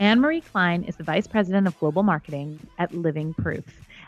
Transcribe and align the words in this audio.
Anne 0.00 0.18
Marie 0.22 0.40
Klein 0.40 0.82
is 0.84 0.96
the 0.96 1.04
Vice 1.04 1.26
President 1.26 1.66
of 1.66 1.78
Global 1.78 2.02
Marketing 2.02 2.58
at 2.78 2.94
Living 2.94 3.34
Proof. 3.34 3.64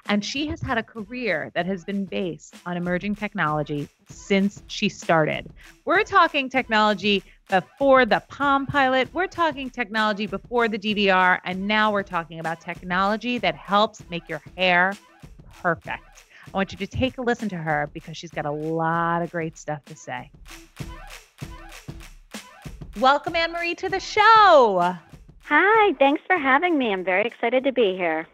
And 0.06 0.24
she 0.24 0.46
has 0.46 0.62
had 0.62 0.78
a 0.78 0.82
career 0.82 1.50
that 1.54 1.66
has 1.66 1.84
been 1.84 2.06
based 2.06 2.54
on 2.64 2.78
emerging 2.78 3.14
technology 3.14 3.86
since 4.08 4.62
she 4.68 4.88
started. 4.88 5.50
We're 5.84 6.02
talking 6.02 6.48
technology 6.48 7.22
before 7.50 8.06
the 8.06 8.22
Palm 8.28 8.64
Pilot, 8.64 9.12
we're 9.12 9.26
talking 9.26 9.68
technology 9.68 10.26
before 10.26 10.66
the 10.66 10.78
DVR, 10.78 11.40
and 11.44 11.68
now 11.68 11.92
we're 11.92 12.02
talking 12.02 12.40
about 12.40 12.62
technology 12.62 13.36
that 13.36 13.54
helps 13.54 14.02
make 14.08 14.26
your 14.30 14.40
hair 14.56 14.94
perfect. 15.60 16.24
I 16.46 16.56
want 16.56 16.72
you 16.72 16.78
to 16.78 16.86
take 16.86 17.18
a 17.18 17.20
listen 17.20 17.50
to 17.50 17.58
her 17.58 17.90
because 17.92 18.16
she's 18.16 18.30
got 18.30 18.46
a 18.46 18.50
lot 18.50 19.20
of 19.20 19.30
great 19.30 19.58
stuff 19.58 19.84
to 19.84 19.94
say. 19.94 20.30
Welcome, 22.98 23.36
Anne 23.36 23.52
Marie, 23.52 23.74
to 23.74 23.90
the 23.90 24.00
show. 24.00 24.96
Hi, 25.54 25.92
thanks 25.98 26.22
for 26.26 26.38
having 26.38 26.78
me. 26.78 26.94
I'm 26.94 27.04
very 27.04 27.26
excited 27.26 27.64
to 27.64 27.72
be 27.72 27.94
here. 27.94 28.26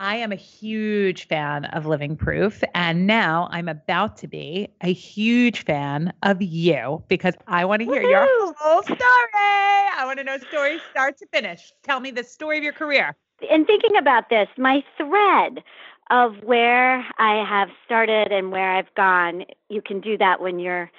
I 0.00 0.16
am 0.16 0.32
a 0.32 0.36
huge 0.36 1.26
fan 1.26 1.64
of 1.64 1.86
Living 1.86 2.14
Proof, 2.14 2.62
and 2.74 3.06
now 3.06 3.48
I'm 3.50 3.68
about 3.68 4.18
to 4.18 4.28
be 4.28 4.68
a 4.82 4.92
huge 4.92 5.64
fan 5.64 6.12
of 6.24 6.42
you 6.42 7.02
because 7.08 7.32
I 7.46 7.64
want 7.64 7.80
to 7.80 7.86
hear 7.86 8.02
your 8.02 8.52
whole 8.58 8.82
story. 8.82 8.98
I 9.00 10.02
want 10.04 10.18
to 10.18 10.24
know 10.24 10.36
story 10.36 10.78
start 10.90 11.16
to 11.20 11.26
finish. 11.32 11.72
Tell 11.84 12.00
me 12.00 12.10
the 12.10 12.22
story 12.22 12.58
of 12.58 12.64
your 12.64 12.74
career. 12.74 13.16
In 13.50 13.64
thinking 13.64 13.96
about 13.96 14.28
this, 14.28 14.48
my 14.58 14.84
thread 14.98 15.64
of 16.10 16.34
where 16.42 16.98
I 17.16 17.46
have 17.48 17.70
started 17.86 18.30
and 18.30 18.52
where 18.52 18.76
I've 18.76 18.94
gone, 18.94 19.46
you 19.70 19.80
can 19.80 20.02
do 20.02 20.18
that 20.18 20.42
when 20.42 20.58
you're 20.58 20.90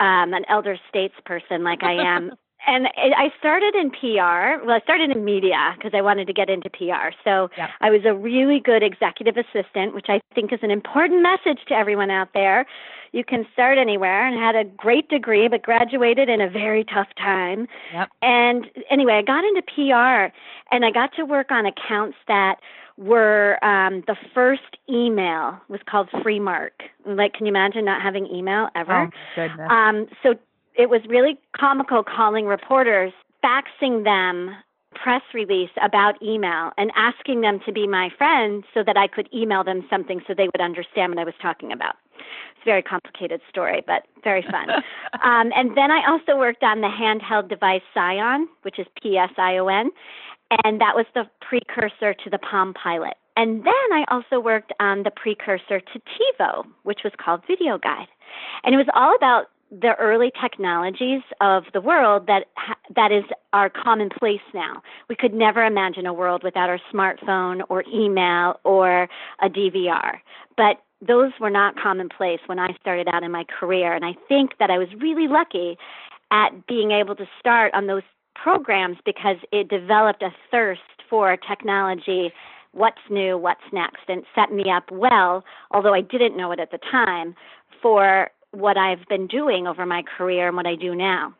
um, 0.00 0.32
an 0.32 0.46
elder 0.48 0.78
statesperson 0.90 1.62
like 1.62 1.82
I 1.82 1.92
am. 1.92 2.32
and 2.66 2.88
I 2.96 3.32
started 3.38 3.74
in 3.74 3.90
PR. 3.90 4.64
Well, 4.64 4.76
I 4.76 4.80
started 4.82 5.10
in 5.10 5.24
media 5.24 5.74
because 5.76 5.92
I 5.94 6.00
wanted 6.02 6.26
to 6.26 6.32
get 6.32 6.50
into 6.50 6.68
PR. 6.68 7.10
So 7.24 7.50
Yep. 7.56 7.70
I 7.80 7.90
was 7.90 8.02
a 8.04 8.14
really 8.14 8.60
good 8.60 8.82
executive 8.82 9.36
assistant, 9.36 9.94
which 9.94 10.06
I 10.08 10.20
think 10.34 10.52
is 10.52 10.60
an 10.62 10.70
important 10.70 11.22
message 11.22 11.64
to 11.68 11.74
everyone 11.74 12.10
out 12.10 12.28
there. 12.34 12.66
You 13.12 13.24
can 13.24 13.46
start 13.52 13.78
anywhere 13.78 14.26
and 14.26 14.38
had 14.38 14.54
a 14.54 14.64
great 14.64 15.08
degree, 15.08 15.48
but 15.48 15.62
graduated 15.62 16.28
in 16.28 16.40
a 16.40 16.50
very 16.50 16.84
tough 16.84 17.08
time. 17.16 17.68
Yep. 17.92 18.08
And 18.22 18.66
anyway, 18.90 19.14
I 19.14 19.22
got 19.22 19.44
into 19.44 19.62
PR 19.62 20.34
and 20.74 20.84
I 20.84 20.90
got 20.90 21.14
to 21.14 21.24
work 21.24 21.50
on 21.50 21.64
accounts 21.64 22.18
that 22.26 22.56
were 22.98 23.64
um, 23.64 24.02
the 24.06 24.16
first 24.34 24.76
email 24.90 25.56
was 25.68 25.80
called 25.88 26.10
Freemark. 26.10 26.72
Like, 27.06 27.32
can 27.32 27.46
you 27.46 27.50
imagine 27.50 27.84
not 27.84 28.02
having 28.02 28.26
email 28.26 28.68
ever? 28.74 29.04
Oh, 29.04 29.10
goodness. 29.36 29.68
Um, 29.70 30.08
so 30.22 30.34
it 30.78 30.88
was 30.88 31.02
really 31.08 31.36
comical 31.58 32.02
calling 32.04 32.46
reporters, 32.46 33.12
faxing 33.44 34.04
them 34.04 34.54
press 34.94 35.22
release 35.34 35.70
about 35.82 36.20
email 36.22 36.70
and 36.78 36.90
asking 36.96 37.42
them 37.42 37.60
to 37.66 37.72
be 37.72 37.86
my 37.86 38.08
friend 38.16 38.64
so 38.72 38.82
that 38.84 38.96
I 38.96 39.06
could 39.06 39.28
email 39.34 39.62
them 39.62 39.86
something 39.90 40.20
so 40.26 40.34
they 40.34 40.46
would 40.46 40.60
understand 40.60 41.12
what 41.12 41.20
I 41.20 41.24
was 41.24 41.34
talking 41.42 41.72
about. 41.72 41.96
It's 42.16 42.62
a 42.62 42.64
very 42.64 42.82
complicated 42.82 43.40
story, 43.48 43.82
but 43.86 44.04
very 44.24 44.42
fun. 44.42 44.70
um, 45.22 45.52
and 45.54 45.76
then 45.76 45.90
I 45.90 46.02
also 46.08 46.36
worked 46.38 46.62
on 46.62 46.80
the 46.80 46.88
handheld 46.88 47.48
device 47.48 47.82
Psion, 47.94 48.46
which 48.62 48.78
is 48.78 48.86
P 49.00 49.18
S 49.18 49.30
I 49.36 49.58
O 49.58 49.68
N, 49.68 49.90
and 50.64 50.80
that 50.80 50.94
was 50.94 51.06
the 51.14 51.24
precursor 51.40 52.14
to 52.14 52.30
the 52.30 52.38
Palm 52.38 52.72
Pilot. 52.74 53.14
And 53.36 53.64
then 53.64 53.88
I 53.92 54.04
also 54.08 54.40
worked 54.40 54.72
on 54.80 55.04
the 55.04 55.12
precursor 55.12 55.80
to 55.80 56.00
TiVo, 56.00 56.64
which 56.82 57.00
was 57.04 57.12
called 57.22 57.42
Video 57.46 57.78
Guide. 57.78 58.08
And 58.64 58.74
it 58.74 58.78
was 58.78 58.88
all 58.94 59.14
about 59.14 59.46
the 59.70 59.94
early 59.98 60.32
technologies 60.40 61.20
of 61.40 61.64
the 61.72 61.80
world 61.80 62.26
that 62.26 62.46
ha- 62.56 62.78
that 62.94 63.12
is 63.12 63.24
our 63.52 63.68
commonplace 63.68 64.40
now. 64.54 64.82
We 65.08 65.16
could 65.16 65.34
never 65.34 65.64
imagine 65.64 66.06
a 66.06 66.12
world 66.12 66.42
without 66.42 66.70
our 66.70 66.80
smartphone 66.92 67.62
or 67.68 67.84
email 67.92 68.60
or 68.64 69.08
a 69.40 69.48
DVR. 69.48 70.18
But 70.56 70.82
those 71.06 71.32
were 71.38 71.50
not 71.50 71.76
commonplace 71.76 72.40
when 72.46 72.58
I 72.58 72.74
started 72.80 73.08
out 73.12 73.22
in 73.22 73.30
my 73.30 73.44
career 73.44 73.92
and 73.92 74.04
I 74.04 74.16
think 74.28 74.58
that 74.58 74.70
I 74.70 74.78
was 74.78 74.88
really 75.00 75.28
lucky 75.28 75.78
at 76.30 76.66
being 76.66 76.90
able 76.90 77.14
to 77.16 77.26
start 77.38 77.72
on 77.74 77.86
those 77.86 78.02
programs 78.34 78.98
because 79.04 79.36
it 79.52 79.68
developed 79.68 80.22
a 80.22 80.30
thirst 80.50 80.80
for 81.08 81.36
technology 81.36 82.32
what's 82.72 83.00
new, 83.10 83.38
what's 83.38 83.62
next, 83.72 84.02
and 84.08 84.24
set 84.34 84.52
me 84.52 84.70
up 84.70 84.90
well, 84.92 85.42
although 85.70 85.94
I 85.94 86.02
didn't 86.02 86.36
know 86.36 86.52
it 86.52 86.60
at 86.60 86.70
the 86.70 86.78
time, 86.78 87.34
for 87.82 88.30
what 88.52 88.76
I've 88.76 89.06
been 89.08 89.26
doing 89.26 89.66
over 89.66 89.84
my 89.86 90.02
career 90.02 90.48
and 90.48 90.56
what 90.56 90.66
I 90.66 90.74
do 90.74 90.94
now. 90.94 91.34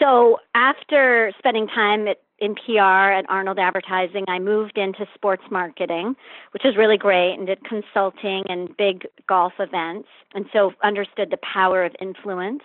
So 0.00 0.38
after 0.54 1.32
spending 1.38 1.66
time 1.68 2.06
at, 2.08 2.18
in 2.38 2.54
PR 2.54 3.12
at 3.12 3.24
Arnold 3.28 3.58
Advertising, 3.58 4.24
I 4.28 4.38
moved 4.38 4.76
into 4.76 5.06
sports 5.14 5.44
marketing, 5.50 6.16
which 6.52 6.62
was 6.64 6.76
really 6.76 6.98
great, 6.98 7.34
and 7.34 7.46
did 7.46 7.64
consulting 7.64 8.44
and 8.48 8.76
big 8.76 9.06
golf 9.26 9.54
events, 9.58 10.08
and 10.34 10.44
so 10.52 10.72
understood 10.82 11.30
the 11.30 11.38
power 11.38 11.84
of 11.84 11.96
influence. 12.00 12.62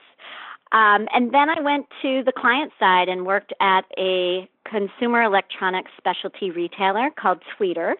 Um, 0.73 1.07
and 1.13 1.33
then 1.33 1.49
I 1.49 1.59
went 1.61 1.87
to 2.01 2.23
the 2.25 2.31
client 2.31 2.71
side 2.79 3.09
and 3.09 3.25
worked 3.25 3.53
at 3.59 3.85
a 3.97 4.49
consumer 4.65 5.21
electronics 5.21 5.91
specialty 5.97 6.49
retailer 6.49 7.09
called 7.17 7.39
Tweeter, 7.57 7.93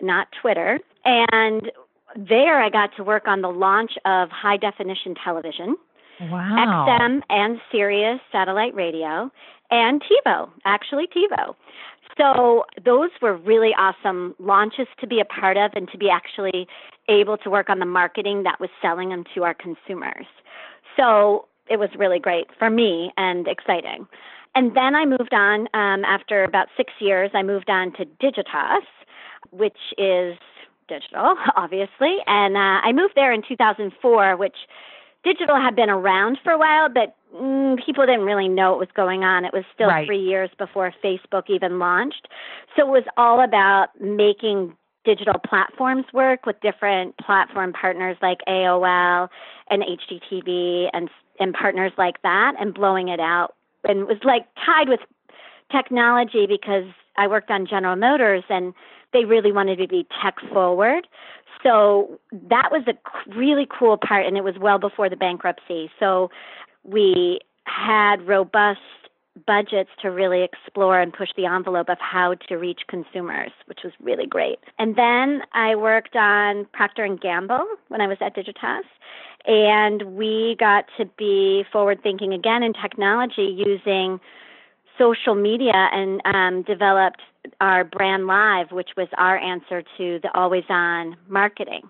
not 0.00 0.28
Twitter. 0.40 0.78
And 1.04 1.70
there 2.16 2.62
I 2.62 2.70
got 2.70 2.90
to 2.96 3.04
work 3.04 3.26
on 3.26 3.42
the 3.42 3.48
launch 3.48 3.92
of 4.04 4.30
high 4.30 4.56
definition 4.56 5.14
television, 5.22 5.76
wow. 6.20 6.86
XM 6.88 7.20
and 7.28 7.58
Sirius 7.70 8.20
satellite 8.32 8.74
radio, 8.74 9.30
and 9.70 10.02
TiVo, 10.02 10.48
actually 10.64 11.06
TiVo. 11.06 11.54
So 12.16 12.64
those 12.82 13.10
were 13.20 13.36
really 13.36 13.72
awesome 13.78 14.34
launches 14.38 14.86
to 15.00 15.06
be 15.06 15.20
a 15.20 15.24
part 15.24 15.56
of 15.56 15.72
and 15.74 15.88
to 15.90 15.98
be 15.98 16.08
actually 16.08 16.66
able 17.08 17.36
to 17.38 17.50
work 17.50 17.68
on 17.68 17.78
the 17.78 17.86
marketing 17.86 18.44
that 18.44 18.58
was 18.58 18.70
selling 18.80 19.10
them 19.10 19.24
to 19.34 19.44
our 19.44 19.54
consumers. 19.54 20.26
So 20.96 21.46
it 21.68 21.78
was 21.78 21.90
really 21.98 22.18
great 22.18 22.46
for 22.58 22.70
me 22.70 23.12
and 23.16 23.46
exciting. 23.46 24.06
And 24.54 24.74
then 24.74 24.94
I 24.94 25.04
moved 25.04 25.34
on 25.34 25.68
um, 25.74 26.04
after 26.06 26.42
about 26.42 26.68
six 26.76 26.92
years. 27.00 27.30
I 27.34 27.42
moved 27.42 27.68
on 27.68 27.92
to 27.94 28.06
Digitas, 28.06 28.86
which 29.50 29.76
is 29.98 30.36
digital, 30.88 31.36
obviously, 31.56 32.18
and 32.26 32.56
uh, 32.56 32.80
I 32.82 32.92
moved 32.92 33.14
there 33.14 33.32
in 33.32 33.42
2004, 33.46 34.36
which 34.36 34.56
digital 35.24 35.56
had 35.56 35.74
been 35.74 35.90
around 35.90 36.38
for 36.44 36.52
a 36.52 36.58
while, 36.58 36.88
but 36.88 37.16
mm, 37.34 37.84
people 37.84 38.06
didn't 38.06 38.24
really 38.24 38.48
know 38.48 38.70
what 38.70 38.78
was 38.78 38.88
going 38.94 39.24
on. 39.24 39.44
It 39.44 39.52
was 39.52 39.64
still 39.74 39.88
Right. 39.88 40.06
three 40.06 40.20
years 40.22 40.50
before 40.56 40.92
Facebook 41.02 41.44
even 41.48 41.78
launched. 41.78 42.28
So 42.76 42.86
it 42.86 42.90
was 42.90 43.04
all 43.16 43.40
about 43.40 43.88
making 44.00 44.76
digital 45.04 45.38
platforms 45.38 46.04
work 46.12 46.46
with 46.46 46.60
different 46.60 47.16
platform 47.18 47.72
partners 47.72 48.16
like 48.20 48.38
AOL 48.48 49.28
and 49.70 49.82
HGTV 49.82 50.90
and 50.92 51.08
and 51.38 51.54
partners 51.54 51.92
like 51.96 52.20
that 52.22 52.54
and 52.58 52.74
blowing 52.74 53.08
it 53.08 53.20
out 53.20 53.54
and 53.84 54.00
it 54.00 54.08
was 54.08 54.18
like 54.24 54.46
tied 54.64 54.88
with 54.88 55.00
technology 55.70 56.46
because 56.46 56.84
I 57.16 57.26
worked 57.28 57.50
on 57.50 57.66
General 57.66 57.96
Motors 57.96 58.44
and 58.48 58.74
they 59.16 59.24
really 59.24 59.52
wanted 59.52 59.76
to 59.78 59.88
be 59.88 60.06
tech 60.22 60.36
forward. 60.52 61.08
So 61.62 62.20
that 62.32 62.68
was 62.70 62.82
a 62.86 62.94
really 63.34 63.66
cool 63.66 63.96
part, 63.96 64.26
and 64.26 64.36
it 64.36 64.44
was 64.44 64.54
well 64.60 64.78
before 64.78 65.08
the 65.08 65.16
bankruptcy. 65.16 65.90
So 65.98 66.30
we 66.84 67.40
had 67.64 68.26
robust 68.26 68.80
budgets 69.46 69.90
to 70.00 70.08
really 70.10 70.42
explore 70.42 71.00
and 71.00 71.12
push 71.12 71.30
the 71.36 71.46
envelope 71.46 71.88
of 71.88 71.98
how 72.00 72.34
to 72.48 72.56
reach 72.56 72.82
consumers, 72.88 73.50
which 73.66 73.80
was 73.84 73.92
really 74.00 74.26
great. 74.26 74.58
And 74.78 74.96
then 74.96 75.42
I 75.52 75.74
worked 75.76 76.14
on 76.14 76.66
Procter 76.72 77.04
and 77.04 77.20
Gamble 77.20 77.66
when 77.88 78.00
I 78.00 78.06
was 78.06 78.18
at 78.20 78.36
Digitas, 78.36 78.82
and 79.46 80.02
we 80.16 80.56
got 80.58 80.84
to 80.98 81.06
be 81.18 81.64
forward 81.72 82.02
thinking 82.02 82.32
again 82.32 82.62
in 82.62 82.72
technology 82.74 83.64
using 83.66 84.20
social 84.98 85.34
media 85.34 85.88
and 85.92 86.20
um, 86.24 86.62
developed 86.62 87.20
our 87.60 87.84
brand 87.84 88.26
live, 88.26 88.72
which 88.72 88.90
was 88.96 89.08
our 89.18 89.38
answer 89.38 89.82
to 89.98 90.18
the 90.22 90.30
always 90.34 90.64
on 90.68 91.16
marketing. 91.28 91.82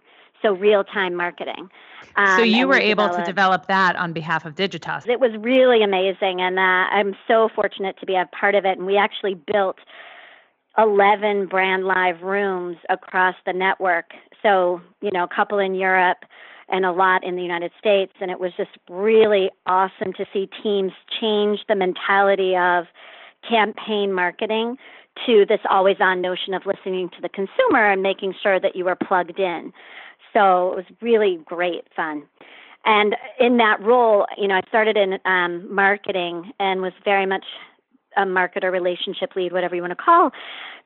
So 0.42 0.52
real 0.52 0.84
time 0.84 1.14
marketing. 1.14 1.70
Um, 2.16 2.38
so 2.38 2.42
you 2.44 2.68
were 2.68 2.74
we 2.74 2.80
able 2.80 3.04
developed- 3.04 3.26
to 3.26 3.30
develop 3.32 3.66
that 3.66 3.96
on 3.96 4.12
behalf 4.12 4.44
of 4.44 4.54
Digitas. 4.54 5.08
it 5.08 5.18
was 5.18 5.32
really 5.38 5.82
amazing, 5.82 6.40
and 6.40 6.58
uh, 6.58 6.62
I'm 6.62 7.16
so 7.26 7.48
fortunate 7.54 7.96
to 8.00 8.06
be 8.06 8.14
a 8.14 8.28
part 8.38 8.54
of 8.54 8.64
it. 8.64 8.78
And 8.78 8.86
we 8.86 8.96
actually 8.96 9.34
built 9.34 9.78
11 10.78 11.46
brand 11.46 11.84
live 11.84 12.22
rooms 12.22 12.76
across 12.88 13.34
the 13.46 13.52
network. 13.52 14.12
So, 14.42 14.80
you 15.00 15.10
know, 15.10 15.24
a 15.24 15.34
couple 15.34 15.58
in 15.58 15.74
Europe 15.74 16.18
and 16.68 16.84
a 16.84 16.92
lot 16.92 17.24
in 17.24 17.36
the 17.36 17.42
United 17.42 17.72
States. 17.78 18.12
And 18.20 18.30
it 18.30 18.40
was 18.40 18.52
just 18.56 18.70
really 18.90 19.50
awesome 19.66 20.12
to 20.14 20.26
see 20.32 20.48
teams 20.62 20.92
change 21.20 21.60
the 21.68 21.74
mentality 21.74 22.56
of 22.56 22.86
campaign 23.48 24.12
marketing 24.12 24.76
to 25.24 25.46
this 25.48 25.60
always 25.70 25.96
on 26.00 26.20
notion 26.20 26.54
of 26.54 26.66
listening 26.66 27.08
to 27.10 27.20
the 27.22 27.28
consumer 27.28 27.90
and 27.90 28.02
making 28.02 28.34
sure 28.42 28.60
that 28.60 28.76
you 28.76 28.84
were 28.84 28.96
plugged 28.96 29.38
in. 29.38 29.72
So 30.32 30.72
it 30.72 30.76
was 30.76 30.84
really 31.00 31.40
great 31.44 31.84
fun. 31.94 32.24
And 32.84 33.16
in 33.40 33.56
that 33.56 33.80
role, 33.80 34.26
you 34.36 34.46
know, 34.46 34.54
I 34.54 34.62
started 34.68 34.96
in 34.96 35.18
um, 35.24 35.74
marketing 35.74 36.52
and 36.60 36.82
was 36.82 36.92
very 37.04 37.26
much 37.26 37.44
a 38.16 38.22
marketer, 38.22 38.70
relationship 38.70 39.34
lead, 39.34 39.52
whatever 39.52 39.74
you 39.74 39.82
want 39.82 39.90
to 39.90 40.02
call 40.02 40.30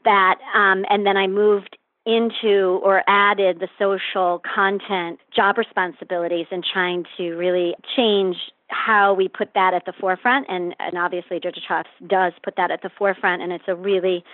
that. 0.04 0.36
Um, 0.54 0.84
and 0.88 1.06
then 1.06 1.16
I 1.16 1.26
moved 1.26 1.76
into 2.06 2.80
or 2.82 3.02
added 3.06 3.60
the 3.60 3.68
social 3.78 4.40
content 4.54 5.20
job 5.34 5.58
responsibilities 5.58 6.46
and 6.50 6.64
trying 6.64 7.04
to 7.18 7.32
really 7.34 7.74
change 7.96 8.36
how 8.70 9.14
we 9.14 9.28
put 9.28 9.54
that 9.54 9.74
at 9.74 9.84
the 9.84 9.92
forefront 9.92 10.46
and, 10.48 10.74
and 10.78 10.96
obviously 10.96 11.38
Digitas 11.40 11.84
does 12.06 12.32
put 12.42 12.56
that 12.56 12.70
at 12.70 12.82
the 12.82 12.90
forefront 12.96 13.42
and 13.42 13.52
it's 13.52 13.64
a 13.68 13.74
really 13.74 14.24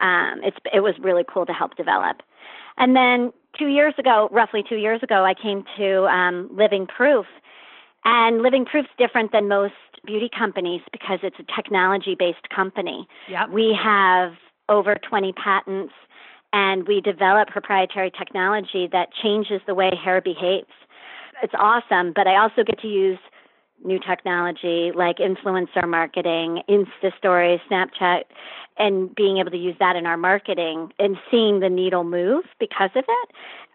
um, 0.00 0.40
it's 0.42 0.56
it 0.72 0.80
was 0.80 0.94
really 1.00 1.24
cool 1.28 1.46
to 1.46 1.52
help 1.52 1.76
develop. 1.76 2.22
And 2.78 2.96
then 2.96 3.32
two 3.58 3.66
years 3.66 3.94
ago, 3.98 4.28
roughly 4.32 4.64
two 4.66 4.76
years 4.76 5.02
ago, 5.02 5.24
I 5.24 5.34
came 5.34 5.64
to 5.76 6.06
um, 6.06 6.48
Living 6.52 6.86
Proof. 6.86 7.26
And 8.04 8.42
Living 8.42 8.64
Proof's 8.64 8.88
different 8.98 9.30
than 9.30 9.46
most 9.46 9.74
beauty 10.04 10.28
companies 10.36 10.80
because 10.90 11.20
it's 11.22 11.36
a 11.38 11.44
technology 11.54 12.16
based 12.18 12.48
company. 12.54 13.06
Yep. 13.28 13.50
We 13.50 13.78
have 13.80 14.32
over 14.68 14.96
20 15.08 15.32
patents 15.34 15.92
and 16.52 16.86
we 16.86 17.00
develop 17.00 17.48
proprietary 17.48 18.10
technology 18.10 18.88
that 18.90 19.08
changes 19.22 19.60
the 19.66 19.74
way 19.74 19.90
hair 20.02 20.20
behaves. 20.20 20.66
It's 21.42 21.54
awesome, 21.58 22.12
but 22.14 22.26
I 22.26 22.36
also 22.36 22.62
get 22.64 22.80
to 22.80 22.88
use 22.88 23.18
new 23.84 23.98
technology 23.98 24.92
like 24.94 25.18
influencer 25.18 25.88
marketing, 25.88 26.62
Insta 26.68 27.16
stories, 27.18 27.60
Snapchat, 27.70 28.22
and 28.78 29.14
being 29.14 29.38
able 29.38 29.50
to 29.50 29.56
use 29.56 29.76
that 29.78 29.96
in 29.96 30.06
our 30.06 30.16
marketing 30.16 30.92
and 30.98 31.16
seeing 31.30 31.60
the 31.60 31.68
needle 31.68 32.04
move 32.04 32.44
because 32.58 32.90
of 32.94 33.04
it 33.06 33.28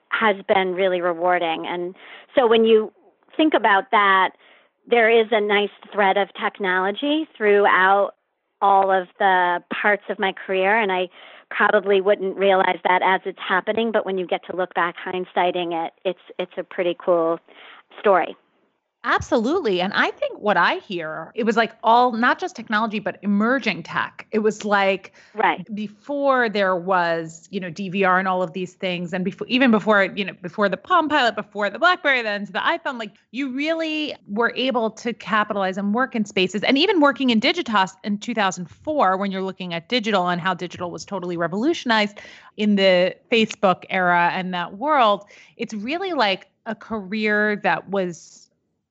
has 0.09 0.37
been 0.47 0.73
really 0.73 1.01
rewarding. 1.01 1.65
And 1.67 1.95
so 2.35 2.47
when 2.47 2.65
you 2.65 2.91
think 3.35 3.53
about 3.53 3.91
that, 3.91 4.31
there 4.89 5.09
is 5.09 5.27
a 5.31 5.41
nice 5.41 5.69
thread 5.91 6.17
of 6.17 6.29
technology 6.41 7.27
throughout 7.35 8.11
all 8.61 8.89
of 8.89 9.07
the 9.19 9.61
parts 9.71 10.03
of 10.09 10.17
my 10.17 10.33
career 10.33 10.79
and 10.79 10.91
I 10.91 11.09
probably 11.49 12.01
wouldn't 12.01 12.37
realize 12.37 12.79
that 12.83 13.01
as 13.03 13.21
it's 13.25 13.39
happening, 13.39 13.91
but 13.91 14.05
when 14.05 14.17
you 14.17 14.25
get 14.27 14.45
to 14.49 14.55
look 14.55 14.73
back 14.73 14.95
hindsighting 14.97 15.85
it, 15.85 15.93
it's 16.03 16.19
it's 16.37 16.51
a 16.57 16.63
pretty 16.63 16.95
cool 16.99 17.39
story. 17.99 18.35
Absolutely. 19.07 19.79
And 19.79 19.93
I 19.93 20.11
think 20.11 20.37
what 20.37 20.57
I 20.57 20.75
hear, 20.79 21.31
it 21.33 21.45
was 21.45 21.55
like 21.55 21.71
all 21.81 22.11
not 22.11 22.39
just 22.39 22.57
technology, 22.57 22.99
but 22.99 23.17
emerging 23.21 23.83
tech. 23.83 24.27
It 24.31 24.39
was 24.39 24.65
like 24.65 25.13
Right. 25.33 25.65
before 25.73 26.49
there 26.49 26.75
was, 26.75 27.47
you 27.49 27.61
know, 27.61 27.69
DVR 27.71 28.19
and 28.19 28.27
all 28.27 28.43
of 28.43 28.51
these 28.51 28.73
things, 28.73 29.13
and 29.13 29.23
before 29.23 29.47
even 29.47 29.71
before, 29.71 30.03
you 30.03 30.25
know, 30.25 30.33
before 30.41 30.67
the 30.67 30.75
Palm 30.75 31.07
Pilot, 31.07 31.37
before 31.37 31.69
the 31.69 31.79
BlackBerry, 31.79 32.21
then 32.21 32.47
to 32.47 32.51
the 32.51 32.59
iPhone, 32.59 32.99
like 32.99 33.13
you 33.31 33.49
really 33.49 34.13
were 34.27 34.51
able 34.57 34.91
to 34.91 35.13
capitalize 35.13 35.77
and 35.77 35.93
work 35.93 36.13
in 36.13 36.25
spaces. 36.25 36.61
And 36.63 36.77
even 36.77 36.99
working 36.99 37.29
in 37.29 37.39
Digitas 37.39 37.93
in 38.03 38.17
2004, 38.17 39.15
when 39.15 39.31
you're 39.31 39.41
looking 39.41 39.73
at 39.73 39.87
digital 39.87 40.27
and 40.27 40.41
how 40.41 40.53
digital 40.53 40.91
was 40.91 41.05
totally 41.05 41.37
revolutionized 41.37 42.19
in 42.57 42.75
the 42.75 43.15
Facebook 43.31 43.85
era 43.89 44.31
and 44.33 44.53
that 44.53 44.77
world, 44.77 45.23
it's 45.55 45.73
really 45.73 46.11
like 46.11 46.49
a 46.65 46.75
career 46.75 47.55
that 47.63 47.87
was 47.89 48.46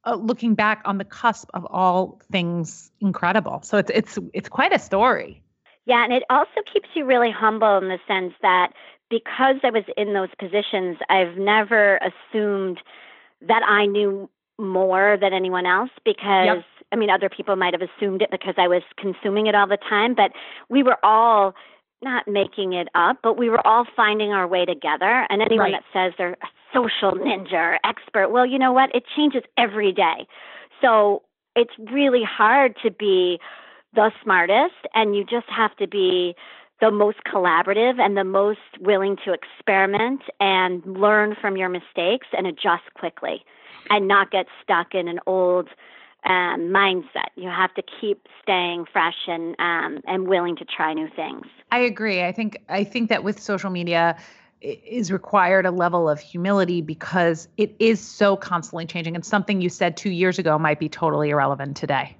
uh, 0.07 0.15
looking 0.15 0.55
back 0.55 0.81
on 0.85 0.99
the 0.99 1.05
cusp 1.05 1.51
of 1.53 1.67
all 1.67 2.21
things 2.31 2.91
incredible. 3.01 3.61
So 3.63 3.79
it's 3.79 3.91
it's 3.93 4.19
it's 4.33 4.49
quite 4.49 4.73
a 4.73 4.79
story. 4.79 5.43
Yeah, 5.85 6.03
and 6.03 6.13
it 6.13 6.23
also 6.31 6.63
keeps 6.73 6.89
you 6.95 7.05
really 7.05 7.31
humble 7.31 7.79
in 7.79 7.89
the 7.89 7.99
sense 8.09 8.35
that 8.43 8.73
because 9.11 9.57
I 9.63 9.71
was 9.71 9.85
in 9.97 10.15
those 10.15 10.31
positions, 10.39 10.99
I've 11.09 11.37
never 11.37 11.99
assumed 11.99 12.81
that 13.43 13.63
I 13.63 13.87
knew 13.87 14.29
more 14.59 15.17
than 15.21 15.33
anyone 15.33 15.67
else 15.67 15.91
because 16.05 16.47
Yep. 16.47 16.65
I 16.93 16.97
mean 16.97 17.11
other 17.11 17.29
people 17.29 17.57
might 17.57 17.75
have 17.75 17.83
assumed 17.83 18.23
it 18.23 18.31
because 18.31 18.55
I 18.57 18.69
was 18.69 18.83
consuming 18.97 19.47
it 19.47 19.55
all 19.55 19.67
the 19.67 19.77
time, 19.77 20.15
but 20.15 20.33
we 20.69 20.83
were 20.83 20.99
all 21.05 21.55
not 22.03 22.29
making 22.29 22.73
it 22.73 22.89
up, 22.95 23.19
but 23.23 23.37
we 23.37 23.49
were 23.49 23.65
all 23.67 23.87
finding 23.97 24.33
our 24.33 24.47
way 24.47 24.65
together. 24.65 25.27
And 25.31 25.43
anyone 25.43 25.73
Right. 25.73 25.83
that 25.83 25.85
says 25.93 26.13
they're 26.19 26.37
a 26.43 26.49
social 26.73 27.13
ninja 27.13 27.55
or 27.55 27.79
expert, 27.85 28.29
well, 28.31 28.47
you 28.47 28.59
know 28.59 28.73
what? 28.73 28.95
It 28.95 29.05
changes 29.17 29.43
every 29.57 29.93
day. 29.93 30.27
So 30.81 31.23
it's 31.55 31.73
really 31.91 32.23
hard 32.23 32.77
to 32.83 32.91
be 32.91 33.41
the 33.95 34.13
smartest, 34.23 34.75
and 34.95 35.17
you 35.17 35.25
just 35.25 35.49
have 35.49 35.75
to 35.77 35.87
be 35.87 36.37
the 36.81 36.91
most 36.91 37.19
collaborative 37.25 37.99
and 37.99 38.17
the 38.17 38.25
most 38.25 38.61
willing 38.81 39.17
to 39.25 39.33
experiment 39.33 40.21
and 40.39 40.85
learn 40.85 41.35
from 41.41 41.57
your 41.57 41.71
mistakes 41.71 42.27
and 42.37 42.47
adjust 42.47 42.83
quickly 42.95 43.43
and 43.89 44.07
not 44.07 44.31
get 44.31 44.47
stuck 44.63 44.95
in 44.95 45.09
an 45.09 45.19
old 45.27 45.69
um, 46.27 46.73
mindset. 46.73 47.31
You 47.37 47.49
have 47.49 47.73
to 47.75 47.83
keep 48.01 48.27
staying 48.43 48.87
fresh 48.93 49.27
and 49.27 49.55
um, 49.59 50.01
and 50.07 50.29
willing 50.29 50.57
to 50.57 50.65
try 50.65 50.93
new 50.93 51.09
things. 51.15 51.47
I 51.71 51.79
agree. 51.81 52.25
I 52.25 52.33
think 52.33 52.59
I 52.69 52.85
think 52.85 53.09
that 53.09 53.25
with 53.25 53.41
social 53.41 53.71
media 53.71 54.19
is 54.61 55.13
required 55.13 55.67
a 55.67 55.71
level 55.71 56.09
of 56.09 56.19
humility 56.19 56.81
because 56.81 57.47
it 57.57 57.77
is 57.79 58.01
so 58.01 58.37
constantly 58.37 58.87
changing 58.87 59.15
and 59.15 59.25
something 59.25 59.61
you 59.61 59.69
said 59.69 59.97
2 59.99 60.11
years 60.11 60.39
ago 60.39 60.59
might 60.59 60.81
be 60.81 60.89
totally 60.89 61.31
irrelevant 61.31 61.77
today. 61.77 62.17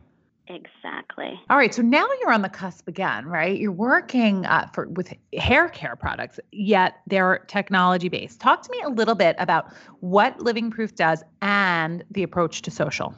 Exactly. 0.49 1.41
All 1.51 1.57
right, 1.57 1.75
so 1.75 1.83
now 1.83 2.07
you're 2.21 2.31
on 2.31 2.43
the 2.43 2.49
cusp 2.49 2.87
again, 2.87 3.27
right? 3.27 3.59
You're 3.59 3.73
working 3.73 4.47
uh, 4.47 4.69
for 4.73 4.87
with 4.89 5.13
hair 5.37 5.69
care 5.69 5.97
products, 5.97 6.39
yet 6.53 7.01
they're 7.09 7.45
technology 7.49 8.09
based. 8.09 8.39
Talk 8.39 8.63
to 8.63 8.71
me 8.71 8.81
a 8.85 8.91
little 8.91 9.17
bit 9.17 9.35
about 9.41 9.73
what 10.01 10.41
Living 10.41 10.71
Proof 10.71 10.95
does 10.95 11.25
and 11.43 12.05
the 12.13 12.23
approach 12.23 12.63
to 12.63 12.71
social. 12.71 13.15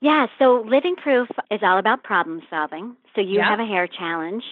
Yeah, 0.00 0.26
so 0.38 0.64
Living 0.66 0.96
Proof 0.96 1.28
is 1.50 1.60
all 1.62 1.78
about 1.78 2.02
problem 2.02 2.42
solving. 2.48 2.96
So 3.14 3.20
you 3.20 3.38
Yeah. 3.40 3.48
have 3.48 3.60
a 3.60 3.66
hair 3.66 3.86
challenge, 3.86 4.44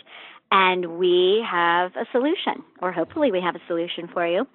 and 0.51 0.99
we 0.99 1.41
have 1.47 1.97
a 1.97 2.07
solution, 2.13 2.63
or 2.81 2.93
hopefully 2.93 3.31
we 3.31 3.41
have 3.41 3.57
a 3.57 3.61
solution 3.67 4.09
for 4.09 4.27
you. 4.27 4.47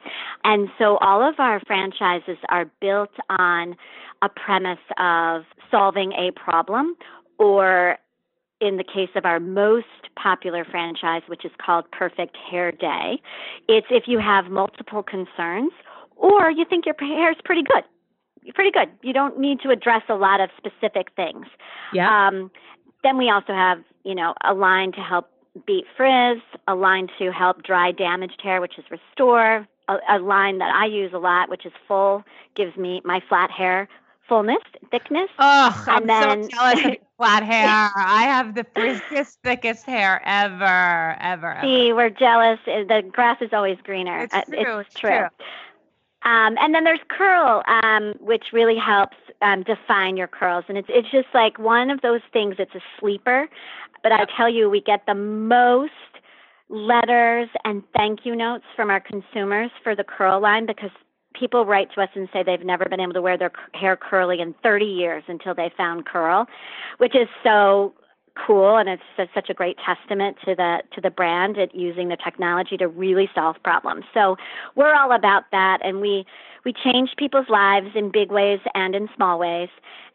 And 0.44 0.72
so 0.78 0.98
all 0.98 1.22
of 1.22 1.40
our 1.40 1.60
franchises 1.62 2.38
are 2.50 2.66
built 2.80 3.12
on 3.30 3.76
a 4.22 4.30
premise 4.30 4.80
of 4.98 5.46
solving 5.70 6.14
a 6.14 6.32
problem, 6.32 6.96
or 7.40 7.98
in 8.62 8.78
the 8.78 8.84
case 8.84 9.10
of 9.16 9.26
our 9.26 9.40
most 9.40 9.88
popular 10.16 10.64
franchise, 10.64 11.24
which 11.28 11.44
is 11.44 11.52
called 11.58 11.90
Perfect 11.92 12.38
Hair 12.38 12.72
Day, 12.74 13.22
it's 13.68 13.88
if 13.90 14.08
you 14.08 14.20
have 14.20 14.50
multiple 14.50 15.04
concerns 15.04 15.72
or 16.16 16.50
you 16.50 16.66
think 16.66 16.86
your 16.86 16.96
hair 17.00 17.32
is 17.32 17.38
pretty 17.44 17.64
good 17.64 17.84
pretty 18.54 18.72
good. 18.72 18.90
You 19.02 19.14
don't 19.14 19.40
need 19.40 19.60
to 19.62 19.70
address 19.70 20.04
a 20.10 20.16
lot 20.16 20.42
of 20.42 20.50
specific 20.58 21.08
things. 21.16 21.46
Um, 22.28 22.52
then 23.04 23.18
we 23.18 23.30
also 23.30 23.54
have, 23.54 23.84
you 24.04 24.16
know, 24.16 24.34
a 24.44 24.54
line 24.54 24.92
to 24.94 25.02
help 25.02 25.30
beat 25.68 25.86
frizz, 25.96 26.42
a 26.68 26.76
line 26.76 27.08
to 27.20 27.32
help 27.32 27.64
dry 27.64 27.92
damaged 27.92 28.42
hair, 28.42 28.60
which 28.62 28.78
is 28.78 28.86
restore, 28.90 29.68
a, 29.88 29.98
a 30.10 30.20
line 30.20 30.58
that 30.60 30.74
I 30.74 30.86
use 30.86 31.12
a 31.14 31.20
lot, 31.20 31.50
which 31.50 31.66
is 31.66 31.74
full, 31.88 32.24
gives 32.56 32.76
me 32.78 33.02
my 33.06 33.22
flat 33.30 33.52
hair 33.52 33.88
fullness, 34.30 34.64
thickness. 34.90 35.30
Oh, 35.38 35.84
I'm 35.86 36.04
And 36.04 36.10
then- 36.10 36.44
so 36.44 36.50
jealous 36.50 36.86
of 36.86 36.92
flat 37.18 37.44
hair. 37.44 37.68
I 37.68 38.24
have 38.24 38.56
the 38.56 38.64
frizziest, 38.74 39.38
thickest 39.44 39.86
hair 39.86 40.22
ever, 40.26 41.18
ever. 41.20 41.52
ever. 41.56 41.62
See, 41.62 41.92
we're 41.92 42.10
jealous. 42.10 42.58
The 42.66 43.04
grass 43.12 43.42
is 43.42 43.50
always 43.52 43.78
greener. 43.84 44.20
It's 44.22 44.34
Uh, 44.34 44.42
true, 44.44 44.78
It's 44.80 44.90
it's 44.92 45.00
true. 45.00 45.28
Um, 46.26 46.56
and 46.60 46.74
then 46.74 46.84
there's 46.84 47.00
curl, 47.10 47.64
um, 47.68 48.14
which 48.20 48.46
really 48.54 48.78
helps 48.78 49.18
um, 49.42 49.64
define 49.64 50.18
your 50.18 50.28
curls. 50.28 50.66
And 50.70 50.78
it's 50.78 50.88
it's 50.90 51.12
just 51.12 51.28
like 51.34 51.60
one 51.60 51.90
of 51.90 52.02
those 52.02 52.22
things. 52.32 52.56
It's 52.60 52.74
a 52.76 52.82
sleeper, 53.00 53.50
but 54.02 54.12
I 54.12 54.26
tell 54.38 54.50
you, 54.50 54.70
we 54.70 54.82
get 54.82 55.06
the 55.06 55.16
most 55.16 55.92
letters 56.70 57.50
and 57.66 57.84
thank 57.96 58.26
you 58.26 58.36
notes 58.36 58.64
from 58.76 58.90
our 58.90 59.00
consumers 59.00 59.70
for 59.84 59.96
the 59.96 60.04
curl 60.04 60.42
line 60.42 60.66
because 60.66 60.90
people 61.34 61.66
write 61.66 61.90
to 61.94 62.02
us 62.02 62.10
and 62.16 62.30
say 62.32 62.44
they've 62.44 62.66
never 62.66 62.86
been 62.86 63.00
able 63.00 63.14
to 63.14 63.22
wear 63.22 63.38
their 63.38 63.52
hair 63.74 63.98
curly 63.98 64.40
in 64.40 64.54
30 64.64 64.86
years 64.86 65.24
until 65.28 65.54
they 65.54 65.72
found 65.76 66.06
curl, 66.06 66.48
which 66.98 67.16
is 67.16 67.28
so 67.44 67.94
cool 68.36 68.78
and 68.78 68.90
it's 68.90 69.04
such 69.34 69.50
a 69.50 69.54
great 69.54 69.78
testament 69.86 70.38
to 70.46 70.56
the 70.56 70.82
to 70.94 71.02
the 71.02 71.12
brand 71.12 71.58
at 71.58 71.74
using 71.76 72.10
the 72.10 72.18
technology 72.18 72.78
to 72.78 72.88
really 72.88 73.30
solve 73.36 73.56
problems. 73.64 74.06
So 74.14 74.38
we're 74.76 74.96
all 74.96 75.12
about 75.12 75.44
that 75.52 75.80
and 75.84 76.02
we 76.02 76.26
we 76.66 76.74
change 76.74 77.12
people's 77.18 77.50
lives 77.50 77.90
in 77.96 78.12
big 78.12 78.32
ways 78.32 78.60
and 78.74 78.96
in 78.96 79.10
small 79.16 79.38
ways 79.38 79.70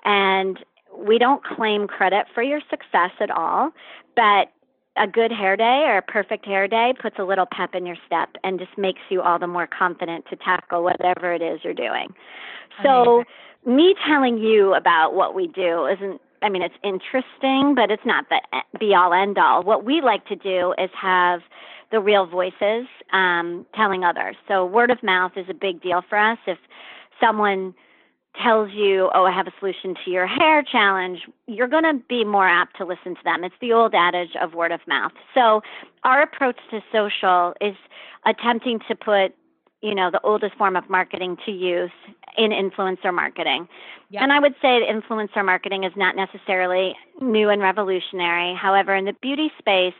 and 0.04 0.58
we 0.96 1.18
don't 1.18 1.44
claim 1.44 1.86
credit 1.86 2.26
for 2.34 2.42
your 2.42 2.60
success 2.68 3.10
at 3.20 3.30
all, 3.30 3.70
but 4.16 4.48
a 4.96 5.06
good 5.06 5.30
hair 5.30 5.56
day 5.56 5.84
or 5.86 5.98
a 5.98 6.02
perfect 6.02 6.44
hair 6.44 6.66
day 6.66 6.92
puts 7.00 7.16
a 7.18 7.24
little 7.24 7.46
pep 7.46 7.74
in 7.74 7.86
your 7.86 7.96
step 8.04 8.30
and 8.42 8.58
just 8.58 8.76
makes 8.76 9.00
you 9.10 9.22
all 9.22 9.38
the 9.38 9.46
more 9.46 9.68
confident 9.68 10.24
to 10.28 10.36
tackle 10.36 10.82
whatever 10.82 11.32
it 11.32 11.42
is 11.42 11.60
you're 11.62 11.74
doing. 11.74 12.12
So, 12.82 13.24
me 13.66 13.94
telling 14.06 14.38
you 14.38 14.74
about 14.74 15.14
what 15.14 15.34
we 15.34 15.46
do 15.48 15.86
isn't 15.86 16.20
I 16.42 16.48
mean, 16.48 16.62
it's 16.62 16.74
interesting, 16.82 17.74
but 17.74 17.90
it's 17.90 18.04
not 18.04 18.26
the 18.28 18.40
be 18.78 18.94
all 18.94 19.12
end 19.12 19.38
all. 19.38 19.62
What 19.62 19.84
we 19.84 20.00
like 20.00 20.26
to 20.26 20.36
do 20.36 20.74
is 20.78 20.90
have 21.00 21.40
the 21.90 22.00
real 22.00 22.26
voices 22.26 22.86
um, 23.12 23.66
telling 23.74 24.04
others. 24.04 24.36
So, 24.46 24.64
word 24.64 24.90
of 24.90 25.02
mouth 25.02 25.32
is 25.36 25.46
a 25.48 25.54
big 25.54 25.82
deal 25.82 26.02
for 26.08 26.18
us. 26.18 26.38
If 26.46 26.58
someone 27.20 27.74
tells 28.42 28.70
you, 28.72 29.10
oh, 29.14 29.24
I 29.24 29.32
have 29.32 29.46
a 29.46 29.52
solution 29.58 29.94
to 30.04 30.10
your 30.10 30.26
hair 30.26 30.62
challenge, 30.62 31.20
you're 31.46 31.68
going 31.68 31.84
to 31.84 32.00
be 32.08 32.24
more 32.24 32.46
apt 32.46 32.76
to 32.76 32.84
listen 32.84 33.14
to 33.14 33.20
them. 33.24 33.42
It's 33.42 33.54
the 33.60 33.72
old 33.72 33.94
adage 33.94 34.36
of 34.40 34.54
word 34.54 34.70
of 34.70 34.80
mouth. 34.86 35.12
So, 35.34 35.62
our 36.04 36.22
approach 36.22 36.58
to 36.70 36.80
social 36.92 37.54
is 37.60 37.74
attempting 38.26 38.80
to 38.88 38.94
put 38.94 39.34
you 39.80 39.94
know 39.94 40.10
the 40.10 40.20
oldest 40.24 40.54
form 40.56 40.76
of 40.76 40.88
marketing 40.90 41.36
to 41.46 41.52
use 41.52 41.90
in 42.36 42.50
influencer 42.50 43.14
marketing. 43.14 43.68
Yep. 44.10 44.22
and 44.22 44.32
i 44.32 44.40
would 44.40 44.54
say 44.62 44.80
influencer 44.90 45.44
marketing 45.44 45.84
is 45.84 45.92
not 45.96 46.16
necessarily 46.16 46.96
new 47.20 47.50
and 47.50 47.60
revolutionary. 47.60 48.54
However 48.54 48.94
in 48.94 49.04
the 49.04 49.12
beauty 49.14 49.52
space 49.58 49.94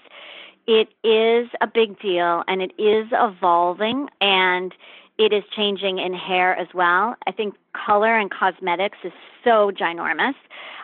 it 0.69 0.89
is 1.03 1.49
a 1.63 1.67
big 1.67 1.99
deal 1.99 2.45
and 2.47 2.61
it 2.61 2.73
is 2.79 3.09
evolving. 3.11 4.09
And 4.21 4.75
it 5.19 5.33
is 5.33 5.43
changing 5.55 5.99
in 5.99 6.15
hair 6.15 6.57
as 6.57 6.69
well. 6.73 7.17
I 7.27 7.33
think 7.33 7.55
color 7.75 8.17
and 8.17 8.31
cosmetics 8.31 8.99
is 9.05 9.13
so 9.45 9.71
ginormous. 9.71 10.35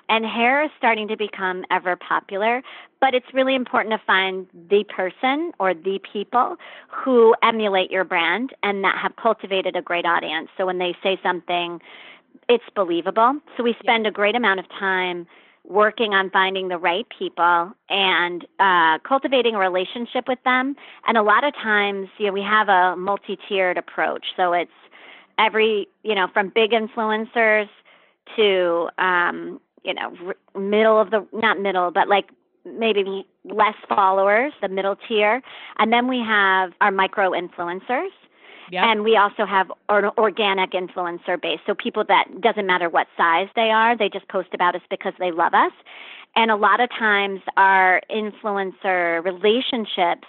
And 0.09 0.26
hair 0.26 0.62
is 0.62 0.71
starting 0.76 1.09
to 1.09 1.17
become 1.17 1.64
ever 1.71 1.97
popular, 1.97 2.62
but 3.00 3.14
it's 3.14 3.33
really 3.33 3.55
important 3.55 3.93
to 3.99 4.07
find 4.07 4.47
the 4.69 4.85
person 4.85 5.53
or 5.59 5.73
the 5.73 5.99
people 6.12 6.57
who 6.88 7.35
emulate 7.43 7.91
your 7.91 8.05
brand 8.05 8.53
and 8.62 8.85
that 8.85 8.99
have 8.99 9.17
cultivated 9.17 9.76
a 9.76 9.83
great 9.83 10.05
audience. 10.05 10.50
So 10.59 10.67
when 10.67 10.79
they 10.79 10.95
say 11.03 11.19
something, 11.23 11.81
it's 12.49 12.64
believable. 12.75 13.38
So 13.57 13.62
we 13.62 13.75
spend 13.81 14.07
a 14.07 14.11
great 14.11 14.35
amount 14.35 14.61
of 14.61 14.69
time 14.69 15.26
working 15.66 16.12
on 16.12 16.30
finding 16.30 16.68
the 16.68 16.78
right 16.78 17.06
people 17.18 17.73
and 17.88 18.47
uh, 18.61 18.99
cultivating 18.99 19.54
a 19.54 19.59
relationship 19.59 20.28
with 20.28 20.38
them. 20.44 20.76
And 21.06 21.16
a 21.16 21.23
lot 21.23 21.42
of 21.42 21.54
times, 21.54 22.09
you 22.18 22.26
know, 22.26 22.33
we 22.33 22.42
have 22.42 22.68
a 22.68 22.97
multi-tiered 22.97 23.78
approach. 23.78 24.26
So 24.37 24.52
it's 24.52 24.71
every, 25.38 25.88
you 26.02 26.14
know, 26.14 26.28
from 26.33 26.50
big 26.54 26.73
influencers 26.73 27.68
to, 28.37 28.88
um, 28.99 29.61
you 29.85 29.94
know, 29.94 30.14
r- 30.26 30.61
middle 30.61 31.00
of 31.00 31.11
the, 31.11 31.26
not 31.33 31.59
middle, 31.59 31.90
but 31.90 32.09
like 32.09 32.30
maybe 32.64 33.26
less 33.44 33.75
followers, 33.88 34.52
the 34.61 34.68
middle 34.68 34.97
tier. 35.09 35.42
And 35.78 35.92
then 35.92 36.09
we 36.09 36.18
have 36.18 36.73
our 36.80 36.90
micro 36.90 37.30
influencers. 37.30 38.11
Yep. 38.71 38.85
And 38.85 39.04
we 39.04 39.16
also 39.16 39.44
have 39.47 39.71
an 39.88 40.11
organic 40.16 40.73
influencer 40.73 41.40
base. 41.40 41.61
So 41.66 41.75
people 41.75 42.04
that 42.09 42.40
doesn't 42.40 42.66
matter 42.66 42.88
what 42.88 43.06
size 43.16 43.49
they 43.54 43.71
are, 43.71 43.97
they 43.97 44.09
just 44.09 44.28
post 44.28 44.49
about 44.52 44.75
us 44.75 44.83
because 44.90 45.12
they 45.18 45.30
love 45.30 45.54
us. 45.54 45.73
And 46.37 46.50
a 46.50 46.56
lot 46.56 46.80
of 46.80 46.90
times 46.90 47.40
our 47.56 48.00
influencer 48.11 49.25
relationships 49.25 50.26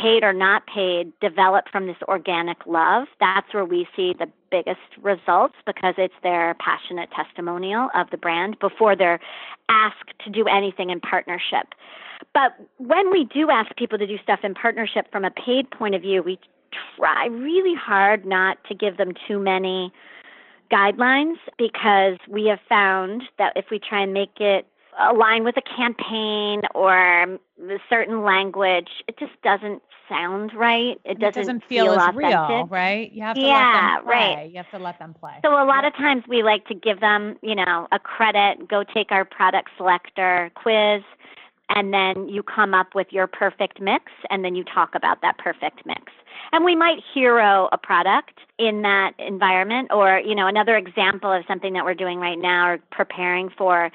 paid 0.00 0.22
or 0.22 0.32
not 0.32 0.66
paid, 0.66 1.12
develop 1.20 1.66
from 1.70 1.86
this 1.86 1.96
organic 2.08 2.58
love. 2.66 3.08
That's 3.20 3.52
where 3.52 3.64
we 3.64 3.88
see 3.96 4.14
the 4.18 4.28
biggest 4.50 4.80
results 5.02 5.54
because 5.64 5.94
it's 5.98 6.14
their 6.22 6.54
passionate 6.54 7.10
testimonial 7.10 7.88
of 7.94 8.10
the 8.10 8.16
brand 8.16 8.58
before 8.58 8.96
they're 8.96 9.20
asked 9.68 10.12
to 10.24 10.30
do 10.30 10.44
anything 10.46 10.90
in 10.90 11.00
partnership. 11.00 11.74
But 12.34 12.52
when 12.78 13.10
we 13.10 13.24
do 13.24 13.50
ask 13.50 13.74
people 13.76 13.98
to 13.98 14.06
do 14.06 14.18
stuff 14.22 14.40
in 14.42 14.54
partnership 14.54 15.10
from 15.10 15.24
a 15.24 15.30
paid 15.30 15.70
point 15.70 15.94
of 15.94 16.02
view, 16.02 16.22
we 16.22 16.38
try 16.96 17.26
really 17.26 17.74
hard 17.74 18.24
not 18.26 18.58
to 18.68 18.74
give 18.74 18.96
them 18.96 19.12
too 19.26 19.38
many 19.38 19.92
guidelines 20.70 21.36
because 21.58 22.18
we 22.28 22.46
have 22.46 22.58
found 22.68 23.22
that 23.38 23.52
if 23.56 23.66
we 23.70 23.78
try 23.78 24.02
and 24.02 24.12
make 24.12 24.40
it 24.40 24.66
align 24.98 25.44
with 25.44 25.56
a 25.56 25.62
campaign 25.62 26.62
or 26.74 26.94
a 26.94 27.78
certain 27.88 28.22
language, 28.22 28.88
it 29.06 29.18
just 29.18 29.32
doesn't 29.42 29.82
sound 30.08 30.52
right. 30.54 31.00
It 31.04 31.18
doesn't, 31.18 31.28
it 31.28 31.34
doesn't 31.34 31.64
feel, 31.68 31.84
feel 31.86 31.92
as 31.94 32.08
authentic. 32.08 32.48
real, 32.48 32.66
right? 32.66 33.12
You 33.12 33.22
have 33.22 33.34
to 33.36 33.42
yeah, 33.42 33.94
let 33.94 33.96
them 33.96 34.04
play. 34.04 34.34
right. 34.36 34.50
You 34.50 34.56
have 34.56 34.70
to 34.70 34.78
let 34.78 34.98
them 34.98 35.14
play. 35.14 35.34
So 35.44 35.50
a 35.50 35.66
lot 35.66 35.84
of 35.84 35.92
times 35.94 36.24
we 36.28 36.42
like 36.42 36.66
to 36.66 36.74
give 36.74 37.00
them, 37.00 37.36
you 37.42 37.54
know, 37.54 37.88
a 37.92 37.98
credit, 37.98 38.68
go 38.68 38.84
take 38.84 39.12
our 39.12 39.24
product 39.24 39.70
selector 39.76 40.50
quiz, 40.54 41.02
and 41.70 41.92
then 41.92 42.28
you 42.28 42.42
come 42.42 42.74
up 42.74 42.94
with 42.94 43.08
your 43.10 43.26
perfect 43.26 43.80
mix, 43.80 44.12
and 44.30 44.44
then 44.44 44.54
you 44.54 44.64
talk 44.64 44.94
about 44.94 45.20
that 45.22 45.38
perfect 45.38 45.84
mix. 45.84 46.12
And 46.52 46.64
we 46.64 46.76
might 46.76 47.00
hero 47.12 47.68
a 47.72 47.78
product 47.78 48.38
in 48.58 48.82
that 48.82 49.12
environment, 49.18 49.90
or, 49.92 50.20
you 50.24 50.34
know, 50.34 50.46
another 50.46 50.76
example 50.76 51.32
of 51.32 51.44
something 51.48 51.72
that 51.72 51.84
we're 51.84 51.94
doing 51.94 52.18
right 52.18 52.38
now 52.38 52.68
or 52.68 52.78
preparing 52.90 53.50
for 53.50 53.90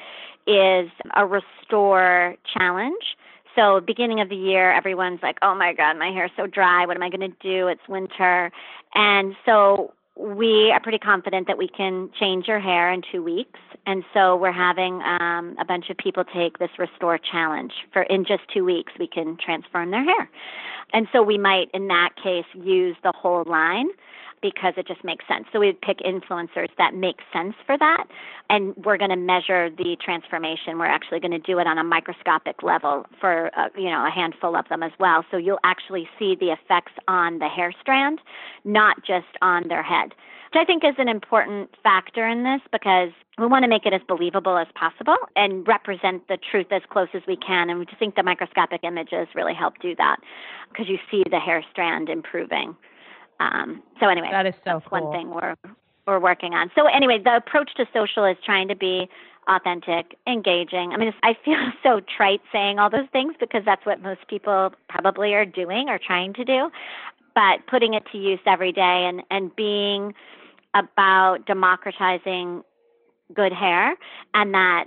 is 0.48 0.90
a 1.16 1.26
restore 1.26 2.36
challenge. 2.58 3.16
So, 3.56 3.82
beginning 3.82 4.22
of 4.22 4.30
the 4.30 4.36
year, 4.36 4.72
everyone's 4.72 5.22
like, 5.22 5.38
"Oh 5.42 5.54
my 5.54 5.74
God, 5.74 5.98
my 5.98 6.10
hair's 6.10 6.32
so 6.38 6.48
dry. 6.48 6.86
What 6.86 6.96
am 6.96 7.04
I 7.04 7.10
going 7.10 7.32
to 7.32 7.38
do? 7.42 7.68
It's 7.68 7.86
winter." 7.88 8.52
And 8.96 9.36
so, 9.46 9.94
we 10.18 10.72
are 10.72 10.80
pretty 10.80 11.00
confident 11.00 11.48
that 11.48 11.58
we 11.58 11.68
can 11.68 12.10
change 12.20 12.48
your 12.48 12.60
hair 12.60 12.92
in 12.92 13.02
two 13.12 13.24
weeks. 13.24 13.60
And 13.86 14.04
so 14.14 14.36
we're 14.36 14.52
having 14.52 15.02
um, 15.02 15.56
a 15.60 15.66
bunch 15.66 15.90
of 15.90 15.98
people 15.98 16.24
take 16.24 16.60
this 16.60 16.70
restore 16.78 17.18
challenge 17.18 17.74
for 17.92 18.04
in 18.04 18.26
just 18.26 18.44
two 18.54 18.64
weeks 18.64 18.94
we 19.00 19.08
can 19.08 19.38
transform 19.38 19.92
their 19.92 20.04
hair. 20.04 20.30
And 20.94 21.08
so 21.12 21.24
we 21.24 21.38
might 21.38 21.70
in 21.74 21.88
that 21.88 22.10
case 22.22 22.46
use 22.54 22.96
the 23.04 23.14
whole 23.16 23.44
line 23.48 23.88
because 24.42 24.74
it 24.78 24.88
just 24.88 25.04
makes 25.04 25.26
sense. 25.28 25.46
So 25.52 25.60
we 25.60 25.68
would 25.68 25.82
pick 25.82 26.00
influencers 26.00 26.70
that 26.78 26.94
make 26.94 27.20
sense 27.32 27.56
for 27.66 27.78
that, 27.78 28.06
and 28.50 28.76
we're 28.78 28.98
going 28.98 29.12
to 29.12 29.16
measure 29.16 29.70
the 29.70 29.98
transformation. 30.04 30.78
We're 30.78 30.86
actually 30.86 31.20
going 31.20 31.32
to 31.32 31.40
do 31.40 31.60
it 31.60 31.68
on 31.68 31.78
a 31.78 31.84
microscopic 31.84 32.64
level 32.64 33.06
for 33.20 33.52
uh, 33.58 33.70
you 33.76 33.90
know 33.90 34.06
a 34.06 34.10
handful 34.10 34.56
of 34.56 34.68
them 34.70 34.84
as 34.84 34.92
well. 35.00 35.24
So 35.32 35.38
you'll 35.38 35.60
actually 35.64 36.08
see 36.18 36.36
the 36.40 36.52
effects 36.52 36.94
on 37.08 37.40
the 37.40 37.48
hair 37.48 37.74
strand, 37.80 38.20
not 38.66 38.98
just 39.06 39.28
on 39.42 39.68
their 39.68 39.84
head. 39.84 40.14
Which 40.52 40.62
I 40.62 40.66
think 40.66 40.84
is 40.84 40.96
an 40.98 41.08
important 41.08 41.70
factor 41.82 42.28
in 42.28 42.44
this 42.44 42.60
because 42.74 43.12
we 43.38 43.46
want 43.46 43.64
to 43.64 43.70
make 43.70 43.86
it 43.86 43.94
as 43.94 44.02
believable 44.06 44.58
as 44.58 44.68
possible 44.76 45.16
and 45.38 45.66
represent 45.66 46.28
the 46.28 46.38
truth 46.38 46.68
as 46.72 46.82
close 46.90 47.08
as 47.14 47.22
we 47.26 47.38
can. 47.38 47.70
And 47.70 47.80
we 47.80 47.86
just 47.86 48.00
think 48.00 48.16
the 48.16 48.24
microscopic 48.24 48.82
images 48.84 49.30
really 49.34 49.54
help 49.54 49.80
do 49.82 49.96
that 49.96 50.18
because 50.70 50.90
you 50.90 50.98
see 51.10 51.24
the 51.30 51.40
hair 51.40 51.64
strand 51.72 52.10
improving. 52.10 52.76
Um, 53.42 53.82
so 54.00 54.08
anyway, 54.08 54.30
that 54.32 54.46
is 54.46 54.54
so 54.56 54.62
that's 54.66 54.88
cool. 54.88 55.10
one 55.10 55.12
thing 55.12 55.30
we're 55.34 55.56
we're 56.06 56.20
working 56.20 56.54
on. 56.54 56.72
So 56.76 56.86
anyway, 56.86 57.20
the 57.24 57.36
approach 57.38 57.72
to 57.78 57.86
social 57.94 58.26
is 58.26 58.38
trying 58.46 58.68
to 58.68 58.76
be 58.76 59.10
authentic, 59.48 60.18
engaging. 60.28 60.92
I 60.94 60.98
mean, 60.98 61.14
I 61.24 61.36
feel 61.44 61.58
so 61.84 62.02
trite 62.16 62.42
saying 62.52 62.80
all 62.80 62.90
those 62.90 63.10
things 63.12 63.34
because 63.40 63.64
that's 63.66 63.86
what 63.86 64.02
most 64.02 64.28
people 64.28 64.74
probably 64.90 65.34
are 65.34 65.46
doing 65.46 65.90
or 65.90 65.98
trying 65.98 66.34
to 66.36 66.46
do. 66.46 66.70
But 67.34 67.66
putting 67.68 67.94
it 67.94 68.04
to 68.12 68.18
use 68.18 68.40
every 68.46 68.72
day 68.72 69.08
and 69.10 69.24
and 69.32 69.56
being 69.56 70.14
about 70.74 71.46
democratizing 71.48 72.64
good 73.34 73.54
hair 73.54 73.96
and 74.34 74.54
that 74.54 74.86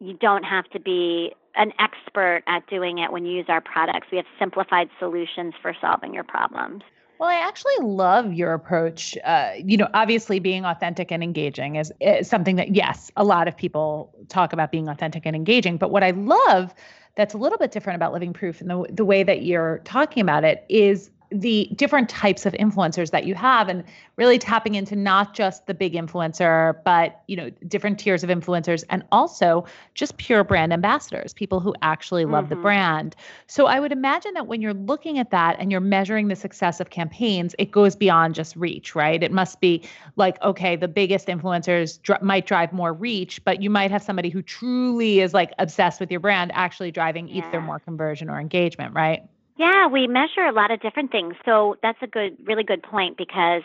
you 0.00 0.14
don't 0.14 0.44
have 0.44 0.68
to 0.70 0.80
be 0.80 1.34
an 1.56 1.72
expert 1.78 2.42
at 2.46 2.66
doing 2.68 2.98
it 2.98 3.12
when 3.12 3.26
you 3.26 3.32
use 3.36 3.46
our 3.48 3.60
products. 3.60 4.06
We 4.10 4.16
have 4.16 4.26
simplified 4.38 4.88
solutions 4.98 5.54
for 5.60 5.74
solving 5.80 6.14
your 6.14 6.24
problems. 6.24 6.82
Well, 7.20 7.28
I 7.28 7.34
actually 7.34 7.76
love 7.82 8.32
your 8.32 8.54
approach. 8.54 9.14
Uh, 9.24 9.52
you 9.62 9.76
know, 9.76 9.88
obviously 9.92 10.40
being 10.40 10.64
authentic 10.64 11.12
and 11.12 11.22
engaging 11.22 11.76
is, 11.76 11.92
is 12.00 12.26
something 12.26 12.56
that, 12.56 12.74
yes, 12.74 13.10
a 13.14 13.24
lot 13.24 13.46
of 13.46 13.54
people 13.54 14.10
talk 14.28 14.54
about 14.54 14.72
being 14.72 14.88
authentic 14.88 15.26
and 15.26 15.36
engaging. 15.36 15.76
But 15.76 15.90
what 15.90 16.02
I 16.02 16.12
love 16.12 16.74
that's 17.16 17.34
a 17.34 17.36
little 17.36 17.58
bit 17.58 17.72
different 17.72 17.96
about 17.96 18.14
Living 18.14 18.32
Proof 18.32 18.62
and 18.62 18.70
the, 18.70 18.86
the 18.90 19.04
way 19.04 19.22
that 19.22 19.42
you're 19.42 19.80
talking 19.84 20.22
about 20.22 20.44
it 20.44 20.64
is 20.70 21.10
the 21.30 21.70
different 21.76 22.08
types 22.08 22.44
of 22.44 22.52
influencers 22.54 23.10
that 23.12 23.24
you 23.24 23.34
have 23.34 23.68
and 23.68 23.84
really 24.16 24.38
tapping 24.38 24.74
into 24.74 24.96
not 24.96 25.32
just 25.32 25.66
the 25.66 25.74
big 25.74 25.94
influencer 25.94 26.76
but 26.84 27.22
you 27.28 27.36
know 27.36 27.50
different 27.68 27.98
tiers 28.00 28.24
of 28.24 28.30
influencers 28.30 28.82
and 28.90 29.04
also 29.12 29.64
just 29.94 30.16
pure 30.16 30.42
brand 30.42 30.72
ambassadors 30.72 31.32
people 31.32 31.60
who 31.60 31.72
actually 31.82 32.24
love 32.24 32.46
mm-hmm. 32.46 32.54
the 32.54 32.60
brand 32.60 33.16
so 33.46 33.66
i 33.66 33.78
would 33.78 33.92
imagine 33.92 34.34
that 34.34 34.48
when 34.48 34.60
you're 34.60 34.74
looking 34.74 35.18
at 35.18 35.30
that 35.30 35.56
and 35.60 35.70
you're 35.70 35.80
measuring 35.80 36.28
the 36.28 36.36
success 36.36 36.80
of 36.80 36.90
campaigns 36.90 37.54
it 37.58 37.70
goes 37.70 37.94
beyond 37.94 38.34
just 38.34 38.56
reach 38.56 38.96
right 38.96 39.22
it 39.22 39.30
must 39.30 39.60
be 39.60 39.82
like 40.16 40.40
okay 40.42 40.74
the 40.74 40.88
biggest 40.88 41.28
influencers 41.28 42.02
dr- 42.02 42.22
might 42.22 42.44
drive 42.44 42.72
more 42.72 42.92
reach 42.92 43.42
but 43.44 43.62
you 43.62 43.70
might 43.70 43.90
have 43.90 44.02
somebody 44.02 44.30
who 44.30 44.42
truly 44.42 45.20
is 45.20 45.32
like 45.32 45.52
obsessed 45.60 46.00
with 46.00 46.10
your 46.10 46.20
brand 46.20 46.50
actually 46.54 46.90
driving 46.90 47.28
yeah. 47.28 47.46
either 47.46 47.60
more 47.60 47.78
conversion 47.78 48.28
or 48.28 48.40
engagement 48.40 48.92
right 48.94 49.22
yeah, 49.60 49.86
we 49.86 50.06
measure 50.06 50.40
a 50.48 50.52
lot 50.52 50.70
of 50.70 50.80
different 50.80 51.12
things. 51.12 51.34
So 51.44 51.76
that's 51.82 51.98
a 52.00 52.06
good, 52.06 52.34
really 52.46 52.64
good 52.64 52.82
point 52.82 53.18
because 53.18 53.60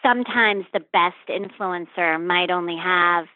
sometimes 0.00 0.66
the 0.72 0.78
best 0.78 1.16
influencer 1.28 2.24
might 2.24 2.48
only 2.48 2.76
have 2.76 3.26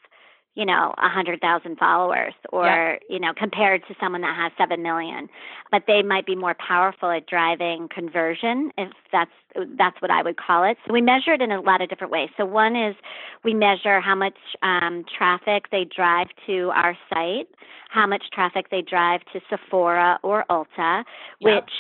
you 0.55 0.67
know, 0.67 0.95
a 0.99 1.09
hundred 1.09 1.41
thousand 1.41 1.79
followers 1.79 2.35
or, 2.53 2.67
yeah. 2.67 2.97
you 3.09 3.21
know, 3.21 3.33
compared 3.37 3.83
to 3.87 3.95
someone 4.01 4.21
that 4.23 4.37
has 4.37 4.53
seven 4.59 4.83
million. 4.83 5.29
But 5.71 5.85
they 5.87 6.03
might 6.03 6.27
be 6.27 6.35
more 6.35 6.55
powerful 6.55 7.11
at 7.11 7.27
driving 7.27 7.89
conversion 7.89 8.73
if 8.77 8.91
that's 9.13 9.31
that's 9.79 10.01
what 10.01 10.11
I 10.11 10.23
would 10.23 10.37
call 10.37 10.65
it. 10.65 10.77
So 10.87 10.93
we 10.93 11.01
measure 11.01 11.33
it 11.33 11.41
in 11.41 11.51
a 11.51 11.61
lot 11.61 11.81
of 11.83 11.89
different 11.89 12.13
ways. 12.13 12.29
So 12.37 12.45
one 12.45 12.77
is 12.77 12.95
we 13.45 13.55
measure 13.55 14.01
how 14.01 14.15
much 14.15 14.39
um, 14.63 15.05
traffic 15.17 15.65
they 15.71 15.85
drive 15.85 16.29
to 16.47 16.71
our 16.75 16.97
site, 17.13 17.49
how 17.89 18.07
much 18.07 18.25
traffic 18.33 18.71
they 18.71 18.83
drive 18.83 19.21
to 19.33 19.41
Sephora 19.49 20.19
or 20.23 20.45
Ulta, 20.51 20.67
yeah. 20.79 21.57
which 21.57 21.71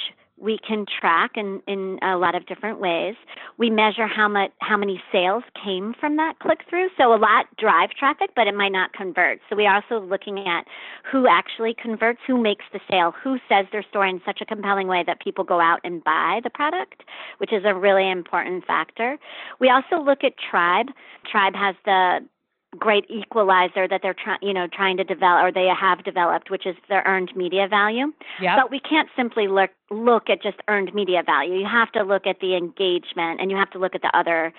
we 0.40 0.59
can 0.66 0.87
track 1.00 1.32
in, 1.37 1.62
in 1.66 1.99
a 2.02 2.16
lot 2.16 2.35
of 2.35 2.47
different 2.47 2.80
ways. 2.80 3.14
We 3.59 3.70
measure 3.70 4.06
how 4.06 4.28
much 4.28 4.50
how 4.61 4.76
many 4.76 5.02
sales 5.12 5.44
came 5.62 5.94
from 6.00 6.16
that 6.16 6.38
click 6.40 6.61
through. 6.68 6.88
So 6.97 7.14
a 7.14 7.16
lot 7.16 7.47
drive 7.59 7.90
traffic, 7.90 8.30
but 8.35 8.47
it 8.47 8.54
might 8.54 8.73
not 8.73 8.92
convert. 8.92 9.40
So 9.49 9.56
we're 9.56 9.73
also 9.73 10.00
looking 10.00 10.38
at 10.49 10.64
who 11.11 11.26
actually 11.28 11.75
converts, 11.75 12.20
who 12.26 12.40
makes 12.40 12.64
the 12.73 12.80
sale, 12.90 13.12
who 13.23 13.38
says 13.49 13.66
their 13.70 13.85
story 13.90 14.11
in 14.11 14.20
such 14.25 14.40
a 14.40 14.47
compelling 14.47 14.88
way 14.88 15.04
that 15.06 15.20
people 15.20 15.44
go 15.44 15.61
out 15.61 15.80
and 15.85 16.02
buy 16.02 16.40
the 16.42 16.50
product, 16.50 17.04
which 17.38 17.52
is 17.52 17.62
a 17.64 17.75
really 17.75 18.11
important 18.11 18.64
factor. 18.64 19.18
We 19.61 19.68
also 19.68 20.02
look 20.02 20.25
at 20.25 20.32
Tribe. 20.50 20.87
Tribe 21.30 21.54
has 21.54 21.75
the 21.85 22.20
great 22.78 23.04
equalizer 23.10 23.88
that 23.88 24.00
they're 24.02 24.14
trying 24.14 24.38
you 24.42 24.54
know 24.54 24.68
trying 24.72 24.96
to 24.96 25.02
develop 25.02 25.44
or 25.44 25.52
they 25.52 25.66
have 25.66 26.04
developed 26.04 26.50
which 26.50 26.66
is 26.66 26.76
their 26.88 27.02
earned 27.04 27.32
media 27.34 27.66
value 27.68 28.12
yep. 28.40 28.56
but 28.56 28.70
we 28.70 28.78
can't 28.78 29.08
simply 29.16 29.48
look 29.48 29.70
look 29.90 30.30
at 30.30 30.40
just 30.40 30.56
earned 30.68 30.94
media 30.94 31.22
value 31.24 31.54
you 31.54 31.66
have 31.66 31.90
to 31.90 32.04
look 32.04 32.28
at 32.28 32.38
the 32.40 32.54
engagement 32.54 33.40
and 33.40 33.50
you 33.50 33.56
have 33.56 33.70
to 33.70 33.78
look 33.78 33.94
at 33.96 34.02
the 34.02 34.16
other 34.16 34.52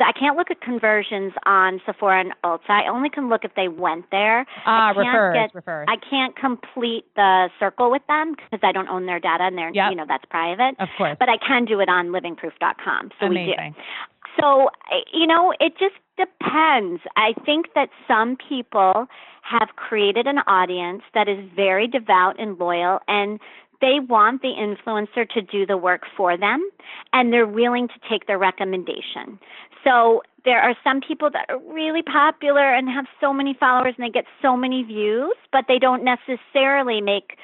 I 0.00 0.12
can't 0.12 0.36
look 0.36 0.50
at 0.50 0.60
conversions 0.60 1.32
on 1.46 1.80
Sephora 1.86 2.20
and 2.20 2.34
Ulta. 2.44 2.68
I 2.70 2.88
only 2.88 3.08
can 3.08 3.28
look 3.28 3.44
if 3.44 3.54
they 3.54 3.68
went 3.68 4.10
there. 4.10 4.44
Ah, 4.66 4.90
uh, 4.90 4.94
refers, 4.94 5.34
get, 5.34 5.54
refers. 5.54 5.86
I 5.88 5.96
can't 5.96 6.36
complete 6.36 7.04
the 7.14 7.48
circle 7.58 7.90
with 7.90 8.02
them 8.08 8.34
because 8.34 8.60
I 8.62 8.72
don't 8.72 8.88
own 8.88 9.06
their 9.06 9.20
data 9.20 9.44
and 9.44 9.56
they're, 9.56 9.70
yep. 9.72 9.90
you 9.90 9.96
know, 9.96 10.04
that's 10.06 10.24
private. 10.26 10.74
Of 10.80 10.88
course. 10.98 11.16
But 11.18 11.28
I 11.28 11.38
can 11.38 11.64
do 11.64 11.80
it 11.80 11.88
on 11.88 12.08
livingproof.com. 12.08 13.10
So 13.20 13.26
Amazing. 13.26 13.54
we 13.58 13.68
do. 13.68 14.40
So, 14.40 14.70
you 15.12 15.26
know, 15.26 15.54
it 15.60 15.78
just 15.78 15.94
depends. 16.16 17.02
I 17.16 17.34
think 17.44 17.66
that 17.74 17.88
some 18.08 18.36
people 18.36 19.06
have 19.42 19.70
created 19.76 20.26
an 20.26 20.38
audience 20.46 21.02
that 21.14 21.28
is 21.28 21.38
very 21.54 21.86
devout 21.86 22.38
and 22.38 22.58
loyal 22.58 23.00
and 23.06 23.38
they 23.80 24.00
want 24.00 24.42
the 24.42 24.54
influencer 24.58 25.28
to 25.28 25.42
do 25.42 25.66
the 25.66 25.76
work 25.76 26.02
for 26.16 26.36
them 26.36 26.68
and 27.12 27.32
they're 27.32 27.46
willing 27.46 27.88
to 27.88 27.94
take 28.08 28.26
their 28.26 28.38
recommendation. 28.38 29.38
So 29.84 30.22
there 30.44 30.60
are 30.60 30.74
some 30.82 31.00
people 31.00 31.30
that 31.30 31.46
are 31.48 31.58
really 31.58 32.02
popular 32.02 32.74
and 32.74 32.88
have 32.88 33.04
so 33.20 33.32
many 33.32 33.54
followers 33.58 33.94
and 33.98 34.06
they 34.06 34.10
get 34.10 34.24
so 34.40 34.56
many 34.56 34.82
views, 34.82 35.34
but 35.52 35.66
they 35.68 35.78
don't 35.78 36.04
necessarily 36.04 37.00
make 37.00 37.36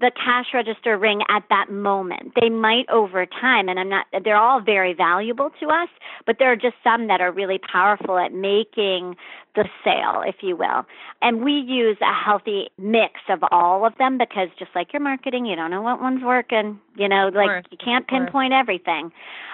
the 0.00 0.10
cash 0.14 0.46
register 0.52 0.98
ring 0.98 1.20
at 1.28 1.44
that 1.50 1.70
moment. 1.70 2.32
They 2.40 2.48
might 2.48 2.88
over 2.90 3.26
time, 3.26 3.68
and 3.68 3.78
I'm 3.78 3.88
not, 3.88 4.06
they're 4.24 4.36
all 4.36 4.60
very 4.60 4.92
valuable 4.92 5.50
to 5.60 5.66
us, 5.68 5.88
but 6.26 6.36
there 6.38 6.50
are 6.50 6.56
just 6.56 6.74
some 6.82 7.06
that 7.06 7.20
are 7.20 7.30
really 7.30 7.58
powerful 7.58 8.18
at 8.18 8.32
making 8.32 9.14
the 9.54 9.68
sale, 9.84 10.22
if 10.26 10.36
you 10.42 10.56
will. 10.56 10.84
And 11.22 11.44
we 11.44 11.52
use 11.52 11.96
a 12.00 12.12
healthy 12.12 12.70
mix 12.76 13.20
of 13.28 13.44
all 13.52 13.86
of 13.86 13.96
them 13.98 14.18
because 14.18 14.48
just 14.58 14.72
like 14.74 14.92
your 14.92 15.00
marketing, 15.00 15.46
you 15.46 15.54
don't 15.54 15.70
know 15.70 15.82
what 15.82 16.00
one's 16.00 16.24
working. 16.24 16.80
You 16.96 17.08
know, 17.08 17.30
like 17.32 17.64
you 17.70 17.78
can't 17.78 18.06
pinpoint 18.08 18.52
everything. 18.52 19.12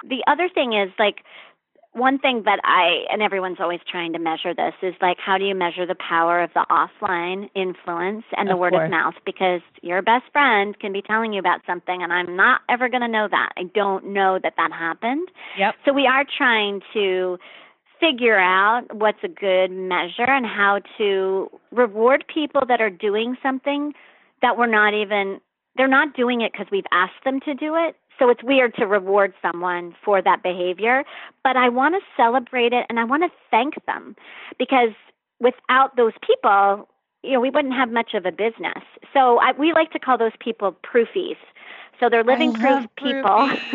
The 0.09 0.25
other 0.27 0.49
thing 0.49 0.73
is 0.73 0.91
like, 0.99 1.17
one 1.93 2.19
thing 2.19 2.43
that 2.45 2.61
I 2.63 3.13
and 3.13 3.21
everyone's 3.21 3.59
always 3.59 3.81
trying 3.91 4.13
to 4.13 4.19
measure 4.19 4.55
this 4.55 4.75
is 4.83 4.95
like 5.01 5.17
how 5.19 5.39
do 5.39 5.45
you 5.45 5.55
measure 5.55 5.87
the 5.87 5.97
power 5.97 6.41
of 6.41 6.51
the 6.55 6.65
offline 6.71 7.51
influence 7.55 8.25
and 8.37 8.49
the 8.49 8.53
of 8.53 8.61
word 8.61 8.73
course. 8.73 8.85
of 8.87 8.91
mouth 8.91 9.15
because 9.27 9.61
your 9.83 10.01
best 10.01 10.25
friend 10.33 10.79
can 10.79 10.93
be 10.93 11.03
telling 11.03 11.33
you 11.33 11.41
about 11.41 11.61
something 11.67 12.03
and 12.03 12.13
I'm 12.13 12.37
not 12.37 12.61
ever 12.69 12.89
going 12.89 13.03
to 13.03 13.09
know 13.09 13.27
that. 13.29 13.51
I 13.57 13.65
don't 13.75 14.13
know 14.13 14.39
that 14.41 14.55
that 14.57 14.73
happened. 14.73 15.29
Yep. 15.59 15.75
So 15.85 15.93
we 15.93 16.07
are 16.07 16.25
trying 16.39 16.81
to 16.95 17.39
figure 17.99 18.39
out 18.39 18.83
what's 18.95 19.23
a 19.25 19.29
good 19.29 19.71
measure 19.71 20.29
and 20.29 20.47
how 20.47 20.81
to 20.99 21.51
reward 21.73 22.25
people 22.33 22.63
that 22.69 22.81
are 22.81 22.91
doing 22.91 23.37
something 23.43 23.93
that 24.43 24.57
we're 24.57 24.67
not 24.67 24.95
even 24.95 25.41
they're 25.77 25.89
not 25.89 26.15
doing 26.15 26.41
it 26.41 26.53
because 26.53 26.67
we've 26.71 26.85
asked 26.93 27.25
them 27.25 27.41
to 27.41 27.55
do 27.55 27.75
it 27.77 27.97
so 28.21 28.29
it's 28.29 28.45
weird 28.45 28.75
to 28.77 28.87
reward 28.87 29.33
someone 29.43 29.97
for 30.05 30.23
that 30.23 30.43
behavior, 30.43 31.03
but 31.43 31.57
I 31.57 31.69
want 31.71 31.95
to 31.95 32.01
celebrate 32.23 32.73
it 32.73 32.87
and 32.89 33.01
I 33.01 33.05
want 33.05 33.25
to 33.25 33.31
thank 33.51 33.75
them 33.87 34.15
because 34.59 34.91
without 35.41 35.97
those 35.97 36.13
people, 36.25 36.87
you 37.23 37.33
know, 37.33 37.41
we 37.41 37.51
wouldn't 37.51 37.75
have 37.75 37.91
much 37.91 38.15
of 38.15 38.27
a 38.27 38.33
business. 38.33 38.83
So 39.13 39.39
I, 39.41 39.53
we 39.53 39.73
like 39.73 39.91
to 39.93 39.99
call 39.99 40.19
those 40.19 40.33
people 40.41 40.77
proofies. 40.85 41.37
So 41.99 42.09
they're 42.09 42.25
living 42.25 42.55
proof 42.55 42.87
people 42.97 43.49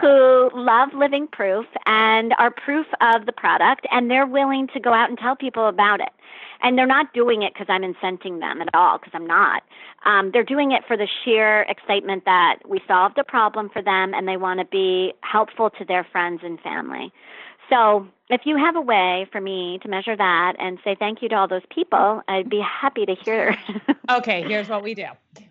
who 0.00 0.50
love 0.54 0.88
living 0.92 1.28
proof 1.28 1.66
and 1.86 2.34
are 2.38 2.50
proof 2.50 2.86
of 3.00 3.26
the 3.26 3.32
product, 3.32 3.86
and 3.92 4.10
they're 4.10 4.26
willing 4.26 4.66
to 4.74 4.80
go 4.80 4.92
out 4.92 5.08
and 5.08 5.16
tell 5.16 5.36
people 5.36 5.68
about 5.68 6.00
it. 6.00 6.08
And 6.62 6.76
they're 6.76 6.86
not 6.86 7.14
doing 7.14 7.42
it 7.42 7.54
because 7.54 7.68
I'm 7.70 7.82
incenting 7.82 8.40
them 8.40 8.60
at 8.60 8.68
all, 8.74 8.98
because 8.98 9.12
I'm 9.14 9.26
not. 9.26 9.62
Um, 10.04 10.30
they're 10.32 10.44
doing 10.44 10.72
it 10.72 10.82
for 10.86 10.96
the 10.96 11.06
sheer 11.24 11.62
excitement 11.62 12.24
that 12.24 12.56
we 12.68 12.80
solved 12.88 13.18
a 13.18 13.24
problem 13.24 13.70
for 13.72 13.80
them 13.80 14.12
and 14.12 14.26
they 14.26 14.36
want 14.36 14.58
to 14.60 14.66
be 14.66 15.14
helpful 15.22 15.70
to 15.70 15.84
their 15.84 16.04
friends 16.04 16.40
and 16.42 16.60
family. 16.60 17.12
So 17.70 18.08
if 18.28 18.42
you 18.44 18.56
have 18.56 18.76
a 18.76 18.80
way 18.80 19.26
for 19.32 19.40
me 19.40 19.78
to 19.82 19.88
measure 19.88 20.16
that 20.16 20.54
and 20.58 20.78
say 20.84 20.96
thank 20.98 21.22
you 21.22 21.28
to 21.30 21.34
all 21.36 21.48
those 21.48 21.62
people, 21.74 22.22
I'd 22.28 22.50
be 22.50 22.60
happy 22.60 23.06
to 23.06 23.14
hear. 23.14 23.56
okay, 24.10 24.42
here's 24.42 24.68
what 24.68 24.82
we 24.82 24.94
do. 24.94 25.06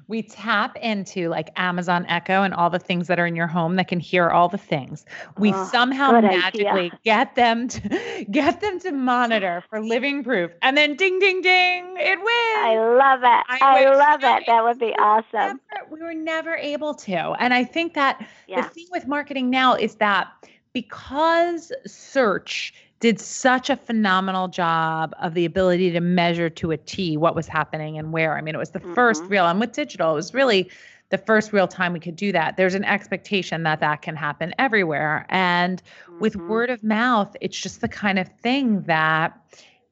We 0.08 0.24
tap 0.24 0.76
into 0.78 1.30
like 1.30 1.50
Amazon 1.56 2.06
Echo 2.08 2.42
and 2.42 2.54
all 2.54 2.70
the 2.70 2.80
things 2.80 3.08
that 3.08 3.20
are 3.20 3.28
in 3.28 3.36
your 3.36 3.48
home 3.48 3.76
that 3.76 3.88
can 3.88 4.00
hear 4.00 4.30
all 4.30 4.50
the 4.50 4.58
things. 4.58 5.06
We 5.38 5.54
oh, 5.54 5.66
somehow 5.72 6.20
magically 6.20 6.86
idea. 6.86 7.00
get 7.04 7.36
them 7.36 7.68
to 7.68 8.26
get 8.32 8.60
them 8.60 8.80
to 8.80 8.92
monitor 8.92 9.64
for 9.70 9.82
living 9.82 10.24
proof. 10.24 10.52
And 10.62 10.76
then 10.76 10.96
ding 10.96 11.20
ding 11.20 11.42
ding, 11.42 11.96
it 11.98 12.18
wins. 12.18 12.28
I 12.28 12.76
love 12.98 13.20
it. 13.20 13.46
I, 13.50 13.60
I 13.62 13.96
love 13.96 14.20
it. 14.24 14.44
That 14.48 14.64
would 14.64 14.80
be 14.80 14.94
awesome. 14.98 15.60
Never, 15.74 15.92
we 15.92 16.02
were 16.02 16.16
never 16.16 16.56
able 16.56 16.96
to. 16.96 17.36
And 17.40 17.54
I 17.54 17.64
think 17.64 17.94
that 17.94 18.26
yeah. 18.48 18.62
the 18.62 18.70
thing 18.70 18.88
with 18.92 19.06
marketing 19.06 19.50
now 19.50 19.76
is 19.76 19.96
that 19.96 20.32
because 20.74 21.72
search 21.86 22.74
did 23.00 23.20
such 23.20 23.70
a 23.70 23.78
phenomenal 23.78 24.48
job 24.48 25.14
of 25.22 25.34
the 25.34 25.46
ability 25.46 25.92
to 25.92 26.02
measure 26.02 26.50
to 26.50 26.72
a 26.72 26.78
T 26.78 27.16
what 27.16 27.36
was 27.36 27.48
happening 27.48 27.98
and 27.98 28.12
where. 28.12 28.38
I 28.38 28.42
mean, 28.42 28.56
it 28.56 28.58
was 28.58 28.72
the 28.72 28.80
mm-hmm. 28.80 28.94
first 28.94 29.24
real, 29.24 29.48
and 29.48 29.60
with 29.60 29.72
digital, 29.72 30.12
it 30.12 30.16
was 30.16 30.34
really 30.34 30.70
the 31.10 31.18
first 31.18 31.54
real 31.54 31.68
time 31.68 31.94
we 31.94 32.00
could 32.00 32.16
do 32.16 32.32
that. 32.32 32.58
There's 32.58 32.76
an 32.76 32.84
expectation 32.84 33.64
that 33.64 33.80
that 33.80 34.02
can 34.02 34.16
happen 34.16 34.54
everywhere. 34.60 35.26
And 35.30 35.82
mm-hmm. 35.82 36.20
with 36.20 36.36
word 36.36 36.70
of 36.70 36.84
mouth, 36.84 37.36
it's 37.42 37.60
just 37.60 37.82
the 37.82 37.88
kind 37.88 38.20
of 38.20 38.28
thing 38.42 38.82
that 38.84 39.38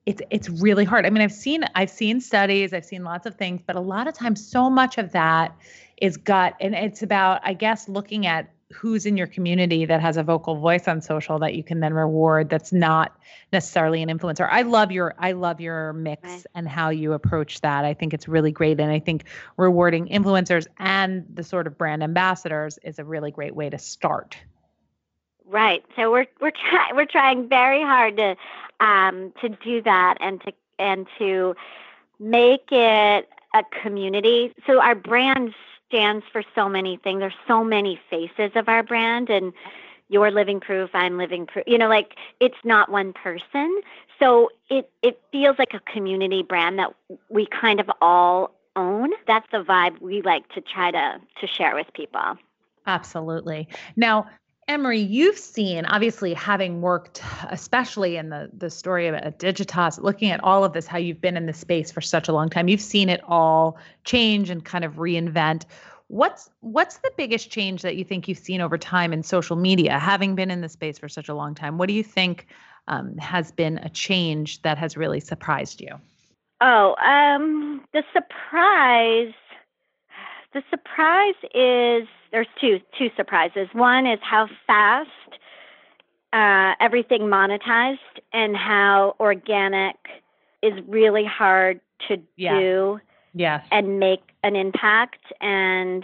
it's 0.05 0.21
it's 0.29 0.49
really 0.49 0.85
hard. 0.85 1.05
I 1.05 1.09
mean, 1.09 1.21
I've 1.21 1.31
seen 1.31 1.63
I've 1.75 1.89
seen 1.89 2.21
studies, 2.21 2.73
I've 2.73 2.85
seen 2.85 3.03
lots 3.03 3.25
of 3.25 3.35
things, 3.35 3.61
but 3.65 3.75
a 3.75 3.81
lot 3.81 4.07
of 4.07 4.13
times 4.13 4.45
so 4.45 4.69
much 4.69 4.97
of 4.97 5.11
that 5.11 5.55
is 6.01 6.17
gut 6.17 6.55
and 6.59 6.75
it's 6.75 7.01
about 7.01 7.41
I 7.43 7.53
guess 7.53 7.89
looking 7.89 8.27
at 8.27 8.49
who's 8.73 9.05
in 9.05 9.15
your 9.15 9.27
community 9.27 9.85
that 9.85 10.01
has 10.01 10.17
a 10.17 10.23
vocal 10.23 10.57
voice 10.57 10.87
on 10.87 11.01
social 11.01 11.39
that 11.39 11.55
you 11.55 11.63
can 11.63 11.79
then 11.79 11.93
reward 11.93 12.49
that's 12.49 12.73
not 12.73 13.17
necessarily 13.53 14.01
an 14.01 14.09
influencer. 14.09 14.47
I 14.49 14.63
love 14.63 14.91
your 14.91 15.15
I 15.17 15.31
love 15.31 15.61
your 15.61 15.93
mix 15.93 16.23
right. 16.23 16.45
and 16.53 16.67
how 16.67 16.89
you 16.89 17.13
approach 17.13 17.61
that. 17.61 17.85
I 17.85 17.93
think 17.93 18.13
it's 18.13 18.27
really 18.27 18.51
great 18.51 18.79
and 18.79 18.91
I 18.91 18.99
think 18.99 19.23
rewarding 19.55 20.07
influencers 20.07 20.67
and 20.79 21.25
the 21.33 21.43
sort 21.43 21.65
of 21.65 21.77
brand 21.77 22.03
ambassadors 22.03 22.77
is 22.83 22.99
a 22.99 23.05
really 23.05 23.31
great 23.31 23.55
way 23.55 23.69
to 23.69 23.77
start. 23.77 24.37
Right. 25.45 25.85
So 25.95 26.11
we're 26.11 26.27
we're 26.41 26.51
trying 26.51 26.89
we're 26.95 27.05
trying 27.05 27.47
very 27.47 27.81
hard 27.81 28.17
to 28.17 28.35
um 28.81 29.31
to 29.41 29.49
do 29.49 29.81
that 29.83 30.17
and 30.19 30.41
to 30.41 30.51
and 30.77 31.07
to 31.19 31.55
make 32.19 32.71
it 32.71 33.29
a 33.53 33.63
community. 33.81 34.53
So 34.65 34.81
our 34.81 34.95
brands 34.95 35.55
stands 35.87 36.25
for 36.31 36.43
so 36.55 36.69
many 36.69 36.97
things. 36.97 37.19
There's 37.19 37.33
so 37.47 37.63
many 37.63 37.99
faces 38.09 38.51
of 38.55 38.67
our 38.67 38.83
brand 38.83 39.29
and 39.29 39.53
you're 40.09 40.31
living 40.31 40.59
proof, 40.59 40.89
I'm 40.93 41.17
living 41.17 41.45
proof. 41.45 41.65
You 41.67 41.77
know, 41.77 41.89
like 41.89 42.15
it's 42.39 42.57
not 42.63 42.89
one 42.89 43.13
person. 43.13 43.81
So 44.19 44.49
it 44.69 44.89
it 45.01 45.19
feels 45.31 45.57
like 45.59 45.73
a 45.73 45.79
community 45.91 46.43
brand 46.43 46.79
that 46.79 46.93
we 47.29 47.45
kind 47.45 47.79
of 47.79 47.89
all 48.01 48.51
own. 48.75 49.09
That's 49.27 49.47
the 49.51 49.63
vibe 49.63 49.99
we 50.01 50.21
like 50.21 50.47
to 50.53 50.61
try 50.61 50.91
to 50.91 51.19
to 51.41 51.47
share 51.47 51.75
with 51.75 51.87
people. 51.93 52.37
Absolutely. 52.85 53.67
Now, 53.97 54.27
Emery, 54.67 54.99
you've 54.99 55.37
seen 55.37 55.85
obviously 55.85 56.33
having 56.33 56.81
worked, 56.81 57.23
especially 57.49 58.17
in 58.17 58.29
the 58.29 58.49
the 58.57 58.69
story 58.69 59.07
of 59.07 59.15
Digitas, 59.37 60.01
looking 60.01 60.29
at 60.29 60.43
all 60.43 60.65
of 60.65 60.73
this, 60.73 60.85
how 60.85 60.97
you've 60.97 61.21
been 61.21 61.37
in 61.37 61.45
the 61.45 61.53
space 61.53 61.89
for 61.89 62.01
such 62.01 62.27
a 62.27 62.33
long 62.33 62.49
time. 62.49 62.67
You've 62.67 62.81
seen 62.81 63.07
it 63.07 63.21
all 63.25 63.77
change 64.03 64.49
and 64.49 64.63
kind 64.63 64.83
of 64.83 64.95
reinvent. 64.95 65.63
What's 66.07 66.49
what's 66.59 66.97
the 66.97 67.11
biggest 67.15 67.49
change 67.49 67.81
that 67.81 67.95
you 67.95 68.03
think 68.03 68.27
you've 68.27 68.37
seen 68.37 68.59
over 68.59 68.77
time 68.77 69.13
in 69.13 69.23
social 69.23 69.55
media, 69.55 69.99
having 69.99 70.35
been 70.35 70.51
in 70.51 70.59
the 70.59 70.69
space 70.69 70.99
for 70.99 71.07
such 71.07 71.29
a 71.29 71.33
long 71.33 71.55
time? 71.55 71.77
What 71.77 71.87
do 71.87 71.93
you 71.93 72.03
think 72.03 72.47
um, 72.89 73.17
has 73.17 73.53
been 73.53 73.77
a 73.77 73.89
change 73.89 74.61
that 74.63 74.77
has 74.77 74.97
really 74.97 75.21
surprised 75.21 75.79
you? 75.79 75.95
Oh, 76.59 76.95
um, 76.95 77.85
the 77.93 78.03
surprise. 78.13 79.33
The 80.53 80.63
surprise 80.69 81.35
is 81.53 82.07
there's 82.31 82.47
two 82.59 82.79
two 82.97 83.09
surprises. 83.15 83.67
One 83.73 84.05
is 84.05 84.19
how 84.21 84.47
fast 84.65 85.09
uh, 86.33 86.73
everything 86.79 87.21
monetized 87.23 87.97
and 88.33 88.55
how 88.55 89.15
organic 89.19 89.95
is 90.61 90.73
really 90.87 91.25
hard 91.25 91.79
to 92.07 92.21
Yeah. 92.35 92.59
do 92.59 92.99
Yes. 93.33 93.65
and 93.71 93.99
make 93.99 94.21
an 94.43 94.55
impact 94.55 95.21
and 95.41 96.03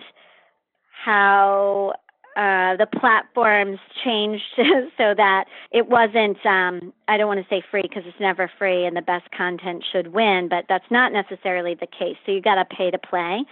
how 1.03 1.93
uh, 2.35 2.75
the 2.77 2.87
platforms 2.87 3.79
changed 4.03 4.43
so 4.97 5.13
that 5.15 5.45
it 5.71 5.87
wasn't 5.87 6.43
um, 6.45 6.91
i 7.07 7.15
don't 7.17 7.27
want 7.27 7.39
to 7.39 7.45
say 7.47 7.61
free 7.69 7.83
because 7.83 8.03
it's 8.07 8.19
never 8.19 8.49
free 8.57 8.85
and 8.85 8.97
the 8.97 9.01
best 9.03 9.29
content 9.31 9.83
should 9.91 10.07
win 10.13 10.47
but 10.49 10.65
that's 10.67 10.89
not 10.89 11.11
necessarily 11.13 11.75
the 11.75 11.85
case 11.87 12.15
so 12.25 12.31
you 12.31 12.41
got 12.41 12.55
to 12.55 12.65
pay 12.65 12.89
to 12.89 12.97
play 12.97 13.43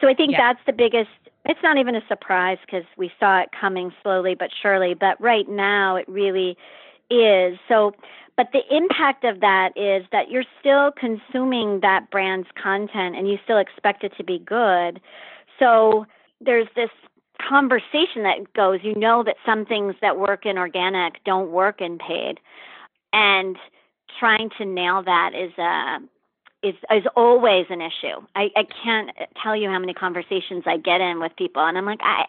so 0.00 0.08
i 0.08 0.14
think 0.14 0.32
Yeah. 0.32 0.38
that's 0.54 0.64
the 0.64 0.72
biggest 0.72 1.10
it's 1.44 1.60
not 1.62 1.76
even 1.76 1.94
a 1.96 2.02
surprise 2.08 2.58
because 2.64 2.84
we 2.96 3.10
saw 3.18 3.40
it 3.40 3.48
coming 3.58 3.92
slowly 4.02 4.34
but 4.34 4.50
surely 4.60 4.94
but 4.94 5.20
right 5.20 5.48
now 5.48 5.96
it 5.96 6.08
really 6.08 6.56
is 7.10 7.58
so 7.68 7.92
but 8.36 8.48
the 8.52 8.62
impact 8.74 9.24
of 9.24 9.40
that 9.40 9.76
is 9.76 10.06
that 10.12 10.30
you're 10.30 10.44
still 10.58 10.90
consuming 10.92 11.80
that 11.80 12.10
brand's 12.10 12.48
content 12.60 13.16
and 13.16 13.28
you 13.28 13.38
still 13.44 13.58
expect 13.58 14.04
it 14.04 14.12
to 14.16 14.24
be 14.24 14.38
good. 14.38 15.00
So 15.58 16.06
there's 16.40 16.68
this 16.74 16.90
conversation 17.46 18.22
that 18.22 18.52
goes, 18.54 18.80
you 18.82 18.94
know, 18.94 19.22
that 19.24 19.36
some 19.44 19.66
things 19.66 19.94
that 20.00 20.18
work 20.18 20.46
in 20.46 20.58
organic 20.58 21.22
don't 21.24 21.50
work 21.50 21.80
in 21.80 21.98
paid. 21.98 22.40
And 23.12 23.56
trying 24.18 24.50
to 24.58 24.64
nail 24.64 25.02
that 25.02 25.32
is 25.34 25.52
a 25.58 25.98
is 26.62 26.74
is 26.90 27.04
always 27.16 27.66
an 27.70 27.80
issue. 27.80 28.20
I, 28.36 28.50
I 28.56 28.64
can't 28.84 29.10
tell 29.42 29.56
you 29.56 29.68
how 29.68 29.78
many 29.78 29.94
conversations 29.94 30.64
I 30.66 30.76
get 30.76 31.00
in 31.00 31.20
with 31.20 31.34
people 31.36 31.64
and 31.64 31.76
I'm 31.76 31.86
like, 31.86 32.00
I 32.02 32.26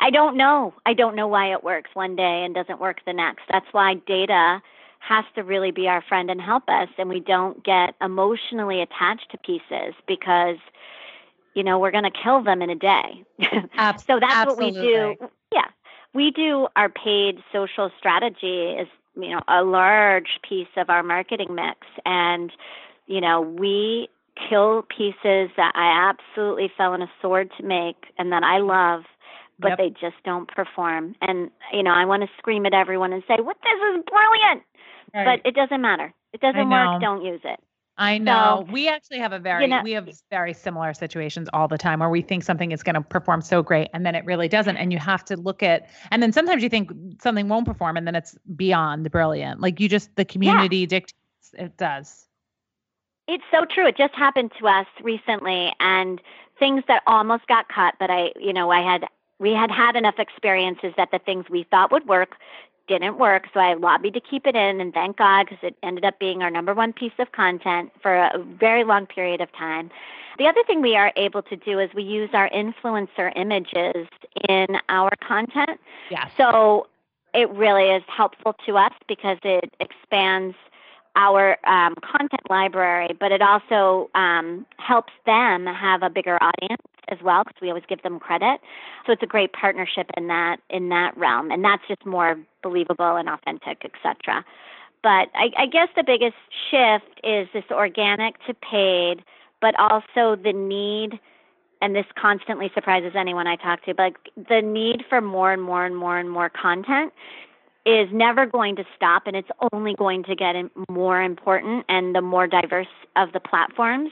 I 0.00 0.10
don't 0.10 0.36
know. 0.36 0.74
I 0.84 0.94
don't 0.94 1.16
know 1.16 1.28
why 1.28 1.52
it 1.52 1.64
works 1.64 1.90
one 1.94 2.16
day 2.16 2.44
and 2.44 2.54
doesn't 2.54 2.80
work 2.80 2.98
the 3.06 3.12
next. 3.12 3.42
That's 3.50 3.66
why 3.72 3.94
data 4.06 4.60
has 4.98 5.24
to 5.36 5.42
really 5.42 5.70
be 5.70 5.86
our 5.86 6.02
friend 6.02 6.30
and 6.30 6.40
help 6.40 6.64
us 6.68 6.88
and 6.98 7.08
we 7.08 7.20
don't 7.20 7.62
get 7.64 7.94
emotionally 8.00 8.82
attached 8.82 9.30
to 9.30 9.38
pieces 9.38 9.94
because 10.08 10.56
you 11.54 11.62
know 11.62 11.78
we're 11.78 11.92
going 11.92 12.04
to 12.04 12.10
kill 12.10 12.42
them 12.42 12.60
in 12.60 12.70
a 12.70 12.74
day 12.74 13.24
Ab- 13.76 14.00
so 14.00 14.18
that's 14.18 14.46
what 14.46 14.58
we 14.58 14.72
do 14.72 15.14
yeah 15.52 15.66
we 16.12 16.32
do 16.32 16.66
our 16.74 16.88
paid 16.88 17.38
social 17.52 17.90
strategy 17.96 18.70
is 18.70 18.88
you 19.14 19.30
know 19.30 19.40
a 19.46 19.62
large 19.62 20.40
piece 20.46 20.74
of 20.76 20.90
our 20.90 21.04
marketing 21.04 21.54
mix 21.54 21.86
and 22.04 22.50
you 23.06 23.20
know 23.20 23.40
we 23.40 24.08
kill 24.48 24.82
pieces 24.82 25.50
that 25.56 25.72
i 25.74 26.10
absolutely 26.10 26.70
fell 26.76 26.92
on 26.92 27.02
a 27.02 27.10
sword 27.22 27.50
to 27.58 27.64
make 27.64 27.96
and 28.18 28.32
that 28.32 28.42
i 28.42 28.58
love 28.58 29.02
but 29.58 29.68
Yep. 29.70 29.78
they 29.78 29.88
just 29.90 30.22
don't 30.24 30.48
perform 30.48 31.14
and 31.22 31.50
you 31.72 31.82
know 31.82 31.92
i 31.92 32.04
want 32.04 32.22
to 32.22 32.28
scream 32.38 32.66
at 32.66 32.74
everyone 32.74 33.12
and 33.12 33.22
say 33.26 33.36
what 33.40 33.56
this 33.62 33.72
is 33.98 34.04
brilliant 34.04 34.62
Right. 35.14 35.40
but 35.42 35.48
it 35.48 35.54
doesn't 35.54 35.80
matter. 35.80 36.12
It 36.34 36.40
doesn't 36.40 36.68
work. 36.68 37.00
Don't 37.00 37.24
use 37.24 37.40
it. 37.44 37.58
I 37.96 38.18
know. 38.18 38.66
we 38.70 38.88
actually 38.88 39.18
have 39.20 39.32
a 39.32 39.38
very 39.38 39.66
know- 39.66 39.80
we 39.82 39.92
have 39.92 40.10
very 40.30 40.52
similar 40.52 40.92
situations 40.92 41.48
all 41.54 41.68
the 41.68 41.78
time 41.78 42.00
where 42.00 42.10
we 42.10 42.20
think 42.20 42.42
something 42.42 42.72
is 42.72 42.82
going 42.82 42.96
to 42.96 43.00
perform 43.00 43.40
so 43.40 43.62
great 43.62 43.88
and 43.94 44.04
then 44.04 44.14
it 44.14 44.24
really 44.26 44.48
doesn't 44.48 44.76
and 44.76 44.92
you 44.92 44.98
have 44.98 45.24
to 45.26 45.36
look 45.36 45.62
at 45.62 45.88
and 46.10 46.22
then 46.22 46.32
sometimes 46.32 46.62
you 46.62 46.68
think 46.68 46.90
something 47.22 47.48
won't 47.48 47.66
perform 47.66 47.96
and 47.96 48.06
then 48.06 48.14
it's 48.16 48.36
beyond 48.56 49.10
brilliant. 49.10 49.60
Like 49.60 49.80
you 49.80 49.88
just 49.88 50.14
the 50.16 50.24
community 50.26 50.84
dictates 50.86 51.14
it 51.54 51.76
does. 51.78 52.25
It's 53.28 53.44
so 53.50 53.64
true. 53.64 53.86
It 53.86 53.96
just 53.96 54.14
happened 54.14 54.52
to 54.58 54.68
us 54.68 54.86
recently, 55.02 55.72
and 55.80 56.20
things 56.58 56.84
that 56.88 57.02
almost 57.06 57.46
got 57.46 57.68
cut. 57.68 57.94
But 57.98 58.10
I, 58.10 58.32
you 58.38 58.52
know, 58.52 58.70
I 58.70 58.80
had 58.80 59.08
we 59.38 59.52
had 59.52 59.70
had 59.70 59.96
enough 59.96 60.18
experiences 60.18 60.94
that 60.96 61.10
the 61.10 61.18
things 61.18 61.46
we 61.50 61.64
thought 61.64 61.90
would 61.90 62.06
work 62.06 62.36
didn't 62.88 63.18
work. 63.18 63.48
So 63.52 63.60
I 63.60 63.74
lobbied 63.74 64.14
to 64.14 64.20
keep 64.20 64.46
it 64.46 64.54
in, 64.54 64.80
and 64.80 64.94
thank 64.94 65.16
God 65.16 65.46
because 65.48 65.58
it 65.62 65.76
ended 65.82 66.04
up 66.04 66.18
being 66.18 66.42
our 66.42 66.50
number 66.50 66.72
one 66.72 66.92
piece 66.92 67.12
of 67.18 67.32
content 67.32 67.90
for 68.00 68.14
a 68.14 68.38
very 68.38 68.84
long 68.84 69.06
period 69.06 69.40
of 69.40 69.52
time. 69.52 69.90
The 70.38 70.46
other 70.46 70.62
thing 70.66 70.82
we 70.82 70.96
are 70.96 71.12
able 71.16 71.42
to 71.42 71.56
do 71.56 71.78
is 71.78 71.90
we 71.94 72.02
use 72.02 72.30
our 72.32 72.50
influencer 72.50 73.32
images 73.36 74.06
in 74.48 74.66
our 74.88 75.10
content. 75.26 75.80
Yes. 76.10 76.30
So 76.36 76.86
it 77.34 77.50
really 77.50 77.90
is 77.90 78.02
helpful 78.06 78.54
to 78.66 78.76
us 78.76 78.92
because 79.08 79.38
it 79.42 79.74
expands 79.80 80.54
our 81.16 81.56
um, 81.66 81.94
content 81.96 82.42
library, 82.48 83.16
but 83.18 83.32
it 83.32 83.42
also 83.42 84.10
um, 84.14 84.66
helps 84.78 85.12
them 85.24 85.66
have 85.66 86.02
a 86.02 86.10
bigger 86.10 86.38
audience 86.42 86.82
as 87.08 87.18
well 87.22 87.42
because 87.44 87.60
we 87.60 87.68
always 87.68 87.84
give 87.88 88.02
them 88.02 88.20
credit. 88.20 88.60
So 89.06 89.12
it's 89.12 89.22
a 89.22 89.26
great 89.26 89.52
partnership 89.52 90.10
in 90.16 90.28
that 90.28 90.58
in 90.70 90.90
that 90.90 91.16
realm, 91.16 91.50
and 91.50 91.64
that's 91.64 91.82
just 91.88 92.04
more 92.04 92.36
believable 92.62 93.16
and 93.16 93.28
authentic, 93.28 93.84
etc. 93.84 94.44
But 95.02 95.28
I, 95.34 95.50
I 95.56 95.66
guess 95.66 95.88
the 95.96 96.04
biggest 96.04 96.36
shift 96.70 97.20
is 97.24 97.48
this 97.52 97.64
organic 97.70 98.34
to 98.46 98.54
paid, 98.54 99.24
but 99.60 99.74
also 99.78 100.36
the 100.36 100.52
need 100.52 101.18
and 101.82 101.94
this 101.94 102.06
constantly 102.18 102.70
surprises 102.74 103.12
anyone 103.14 103.46
I 103.46 103.56
talk 103.56 103.84
to, 103.84 103.94
but 103.94 104.14
the 104.48 104.62
need 104.62 105.04
for 105.08 105.20
more 105.20 105.52
and 105.52 105.62
more 105.62 105.84
and 105.84 105.96
more 105.96 106.18
and 106.18 106.30
more 106.30 106.48
content 106.48 107.12
is 107.86 108.08
never 108.12 108.44
going 108.44 108.76
to 108.76 108.84
stop 108.96 109.22
and 109.26 109.36
it's 109.36 109.48
only 109.72 109.94
going 109.94 110.24
to 110.24 110.34
get 110.34 110.56
more 110.90 111.22
important 111.22 111.84
and 111.88 112.14
the 112.14 112.20
more 112.20 112.46
diverse 112.48 112.88
of 113.14 113.32
the 113.32 113.40
platforms. 113.40 114.10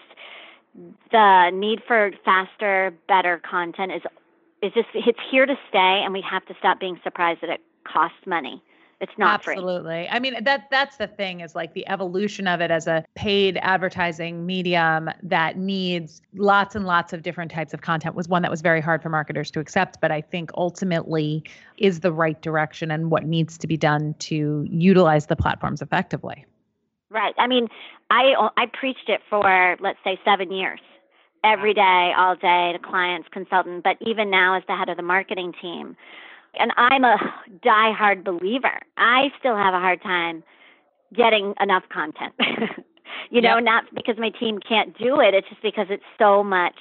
The 1.11 1.51
need 1.53 1.83
for 1.87 2.13
faster 2.25 2.95
better 3.09 3.41
content 3.49 3.93
is 3.93 4.03
is 4.63 4.73
just 4.73 4.89
it's 4.95 5.19
here 5.31 5.45
to 5.45 5.57
stay 5.69 6.03
and 6.05 6.13
we 6.13 6.23
have 6.23 6.47
to 6.47 6.55
stop 6.59 6.81
being 6.81 6.99
surprised 7.03 7.41
that 7.43 7.51
it 7.51 7.61
costs 7.85 8.17
money 8.27 8.63
it's 9.05 9.19
not 9.19 9.45
free 9.45 9.55
Absolutely. 9.55 10.09
I 10.09 10.19
mean 10.19 10.43
that 10.43 10.69
that's 10.71 10.97
the 10.97 11.07
thing 11.07 11.41
is 11.41 11.55
like 11.55 11.75
the 11.75 11.87
evolution 11.89 12.47
of 12.49 12.61
it 12.61 12.71
as 12.71 12.87
a 12.87 13.05
paid 13.15 13.59
advertising 13.61 14.47
medium 14.47 15.11
that 15.23 15.59
needs 15.59 16.23
lots 16.35 16.75
and 16.75 16.87
lots 16.87 17.13
of 17.13 17.23
different 17.23 17.51
types 17.51 17.75
of 17.75 17.83
content 17.83 18.15
was 18.15 18.29
one 18.29 18.43
that 18.43 18.51
was 18.51 18.63
very 18.63 18.81
hard 18.81 19.03
for 19.03 19.11
marketers 19.11 19.51
to 19.53 19.61
accept, 19.61 20.01
but 20.01 20.11
I 20.11 20.21
think 20.21 20.51
ultimately 20.57 21.45
is 21.77 22.01
the 22.01 22.13
right 22.13 22.41
direction 22.41 22.91
and 22.91 23.11
what 23.11 23.25
needs 23.25 23.59
to 23.59 23.67
be 23.67 23.77
done 23.77 24.15
to 24.21 24.67
utilize 24.71 25.27
the 25.27 25.37
platforms 25.37 25.83
effectively. 25.83 26.47
Right. 27.11 27.35
I 27.37 27.47
mean, 27.47 27.69
I 28.11 28.51
I 28.57 28.67
preached 28.73 29.09
it 29.09 29.21
for 29.29 29.77
let's 29.81 29.99
say 30.03 30.19
seven 30.25 30.51
years, 30.51 30.81
every 31.45 31.75
day, 31.75 32.13
all 32.17 32.37
day 32.37 32.73
to 32.73 32.79
clients, 32.79 33.29
consultant. 33.31 33.85
But 33.85 33.99
even 34.01 34.31
now, 34.31 34.57
as 34.57 34.63
the 34.67 34.75
head 34.75 34.89
of 34.89 34.97
the 34.97 35.03
marketing 35.03 35.53
team, 35.61 35.97
and 36.59 36.73
I'm 36.77 37.05
a 37.05 37.17
diehard 37.65 38.25
believer. 38.25 38.81
I 38.97 39.31
still 39.39 39.57
have 39.57 39.75
a 39.75 39.81
hard 39.81 40.03
time 40.03 40.43
getting 41.15 41.55
enough 41.61 41.85
content. 41.93 42.35
you 43.31 43.41
know, 43.41 43.57
Yep. 43.57 43.65
not 43.65 43.85
because 43.95 44.17
my 44.19 44.31
team 44.31 44.59
can't 44.59 44.97
do 44.99 45.21
it. 45.21 45.35
It's 45.35 45.49
just 45.49 45.63
because 45.63 45.87
it's 45.91 46.05
so 46.19 46.43
much. 46.43 46.77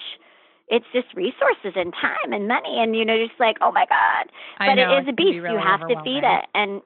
It's 0.67 0.85
just 0.93 1.07
resources 1.13 1.73
and 1.75 1.93
time 1.93 2.31
and 2.33 2.47
money, 2.47 2.79
and 2.79 2.95
you 2.95 3.05
know, 3.05 3.17
just 3.17 3.39
like, 3.39 3.57
oh 3.61 3.71
my 3.71 3.85
god 3.87 4.31
but 4.59 4.75
know, 4.75 4.95
it 4.97 5.01
is 5.03 5.07
a 5.09 5.13
be 5.13 5.25
beast. 5.31 5.43
really 5.43 5.55
you 5.55 5.59
have 5.59 5.81
to 5.87 5.95
feed 6.03 6.23
it, 6.23 6.45
and 6.55 6.81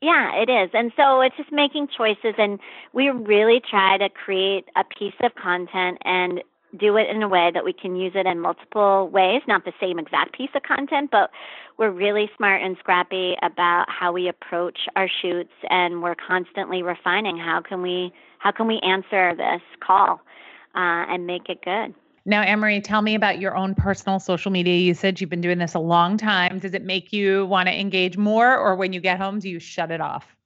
yeah, 0.00 0.34
it 0.34 0.48
is. 0.48 0.70
And 0.74 0.92
so 0.96 1.20
it's 1.20 1.36
just 1.36 1.52
making 1.52 1.88
choices, 1.96 2.34
and 2.38 2.58
we 2.92 3.10
really 3.10 3.60
try 3.60 3.98
to 3.98 4.08
create 4.08 4.64
a 4.76 4.84
piece 4.84 5.14
of 5.22 5.34
content 5.34 5.98
and 6.04 6.42
do 6.76 6.96
it 6.96 7.08
in 7.08 7.22
a 7.22 7.28
way 7.28 7.50
that 7.52 7.64
we 7.64 7.72
can 7.72 7.96
use 7.96 8.12
it 8.14 8.26
in 8.26 8.40
multiple 8.40 9.08
ways. 9.08 9.42
Not 9.48 9.64
the 9.64 9.72
same 9.80 9.98
exact 9.98 10.36
piece 10.36 10.50
of 10.54 10.62
content, 10.62 11.10
but 11.10 11.30
we're 11.78 11.90
really 11.90 12.30
smart 12.36 12.62
and 12.62 12.76
scrappy 12.78 13.36
about 13.42 13.86
how 13.88 14.12
we 14.12 14.28
approach 14.28 14.80
our 14.96 15.08
shoots, 15.08 15.52
and 15.70 16.02
we're 16.02 16.14
constantly 16.14 16.82
refining 16.82 17.36
how 17.38 17.60
can 17.60 17.82
we 17.82 18.12
how 18.38 18.52
can 18.52 18.66
we 18.66 18.78
answer 18.80 19.34
this 19.34 19.62
call 19.80 20.20
uh, 20.74 21.04
and 21.08 21.26
make 21.26 21.48
it 21.48 21.62
good. 21.64 21.94
Now, 22.24 22.42
Anne-Marie, 22.42 22.82
tell 22.82 23.00
me 23.00 23.14
about 23.14 23.40
your 23.40 23.56
own 23.56 23.74
personal 23.74 24.20
social 24.20 24.50
media 24.50 24.76
usage. 24.76 25.20
You've 25.20 25.30
been 25.30 25.40
doing 25.40 25.58
this 25.58 25.74
a 25.74 25.78
long 25.78 26.18
time. 26.18 26.58
Does 26.58 26.74
it 26.74 26.84
make 26.84 27.12
you 27.12 27.46
want 27.46 27.68
to 27.68 27.74
engage 27.80 28.18
more, 28.18 28.56
or 28.56 28.76
when 28.76 28.92
you 28.92 29.00
get 29.00 29.18
home, 29.18 29.38
do 29.38 29.48
you 29.48 29.58
shut 29.58 29.90
it 29.90 30.00
off? 30.00 30.36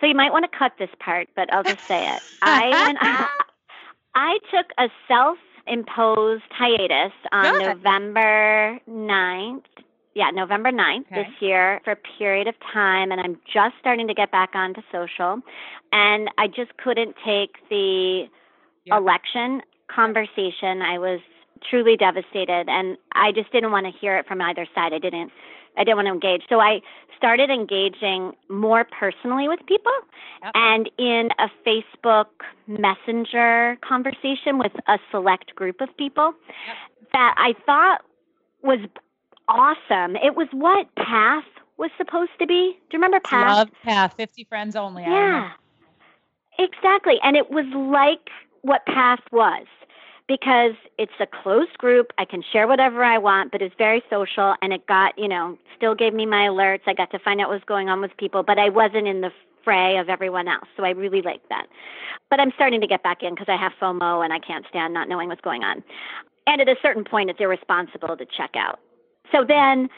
So 0.00 0.06
you 0.06 0.14
might 0.14 0.32
want 0.32 0.50
to 0.50 0.58
cut 0.58 0.72
this 0.78 0.88
part, 0.98 1.28
but 1.36 1.52
I'll 1.52 1.62
just 1.62 1.86
say 1.86 2.08
it. 2.08 2.22
I 2.40 2.70
went, 2.86 2.98
I 4.14 4.38
took 4.50 4.66
a 4.78 4.88
self-imposed 5.08 6.42
hiatus 6.50 7.12
on 7.32 7.52
Good. 7.52 7.66
November 7.66 8.78
9th. 8.88 9.62
Yeah, 10.14 10.30
November 10.30 10.70
9th 10.70 11.06
Okay. 11.10 11.22
this 11.22 11.32
year 11.40 11.80
for 11.84 11.92
a 11.92 11.96
period 12.18 12.46
of 12.46 12.54
time 12.72 13.12
and 13.12 13.20
I'm 13.20 13.40
just 13.50 13.74
starting 13.80 14.06
to 14.08 14.14
get 14.14 14.30
back 14.30 14.50
onto 14.54 14.82
social 14.92 15.40
and 15.92 16.30
I 16.36 16.48
just 16.48 16.76
couldn't 16.76 17.16
take 17.24 17.56
the 17.70 18.28
Yep. 18.84 18.98
election 18.98 19.62
conversation. 19.88 20.82
I 20.82 20.98
was 20.98 21.20
truly 21.70 21.96
devastated 21.96 22.68
and 22.68 22.98
I 23.12 23.32
just 23.32 23.50
didn't 23.52 23.70
want 23.70 23.86
to 23.86 23.92
hear 23.92 24.18
it 24.18 24.26
from 24.26 24.42
either 24.42 24.66
side. 24.74 24.92
I 24.92 24.98
didn't 24.98 25.32
I 25.76 25.84
didn't 25.84 25.96
want 25.96 26.06
to 26.06 26.12
engage. 26.12 26.42
So 26.48 26.60
I 26.60 26.80
started 27.16 27.50
engaging 27.50 28.32
more 28.48 28.84
personally 28.84 29.48
with 29.48 29.60
people 29.66 29.92
Yep. 30.42 30.52
and 30.54 30.90
in 30.98 31.28
a 31.38 31.48
Facebook 31.66 32.26
Messenger 32.66 33.78
conversation 33.86 34.58
with 34.58 34.72
a 34.88 34.98
select 35.10 35.54
group 35.54 35.80
of 35.80 35.88
people 35.96 36.34
that 37.12 37.34
I 37.36 37.54
thought 37.64 38.02
was 38.62 38.80
awesome. 39.48 40.16
It 40.16 40.34
was 40.34 40.48
what 40.52 40.92
Path 40.96 41.44
was 41.78 41.90
supposed 41.96 42.32
to 42.40 42.46
be. 42.46 42.72
Do 42.90 42.96
you 42.96 42.98
remember 42.98 43.20
Path? 43.20 43.56
Love 43.56 43.70
Path, 43.84 44.14
50 44.16 44.44
friends 44.44 44.74
only. 44.76 45.02
Yeah, 45.02 45.50
exactly. 46.58 47.18
And 47.22 47.36
it 47.36 47.50
was 47.50 47.66
like 47.74 48.30
what 48.62 48.84
Path 48.86 49.20
was 49.30 49.66
because 50.32 50.72
it's 50.96 51.12
a 51.20 51.26
closed 51.26 51.76
group. 51.76 52.10
I 52.16 52.24
can 52.24 52.42
share 52.52 52.66
whatever 52.66 53.04
I 53.04 53.18
want, 53.18 53.52
but 53.52 53.60
it's 53.60 53.74
very 53.76 54.02
social. 54.08 54.54
And 54.62 54.72
it 54.72 54.86
got, 54.86 55.18
you 55.18 55.28
know, 55.28 55.58
still 55.76 55.94
gave 55.94 56.14
me 56.14 56.24
my 56.24 56.46
alerts. 56.46 56.80
I 56.86 56.94
got 56.94 57.10
to 57.10 57.18
find 57.18 57.38
out 57.38 57.48
what 57.50 57.56
was 57.56 57.64
going 57.66 57.90
on 57.90 58.00
with 58.00 58.16
people, 58.16 58.42
but 58.42 58.58
I 58.58 58.70
wasn't 58.70 59.06
in 59.06 59.20
the 59.20 59.30
fray 59.62 59.98
of 59.98 60.08
everyone 60.08 60.48
else. 60.48 60.66
So 60.74 60.84
I 60.84 60.90
really 60.90 61.20
liked 61.20 61.50
that. 61.50 61.66
But 62.30 62.40
I'm 62.40 62.50
starting 62.54 62.80
to 62.80 62.86
get 62.86 63.02
back 63.02 63.22
in 63.22 63.34
because 63.34 63.50
I 63.50 63.56
have 63.56 63.72
FOMO 63.78 64.24
and 64.24 64.32
I 64.32 64.38
can't 64.38 64.64
stand 64.70 64.94
not 64.94 65.06
knowing 65.06 65.28
what's 65.28 65.42
going 65.42 65.64
on. 65.64 65.84
And 66.46 66.62
at 66.62 66.68
a 66.68 66.76
certain 66.80 67.04
point, 67.04 67.28
it's 67.28 67.38
irresponsible 67.38 68.16
to 68.16 68.24
check 68.24 68.52
out. 68.56 68.80
So 69.30 69.44
then 69.46 69.90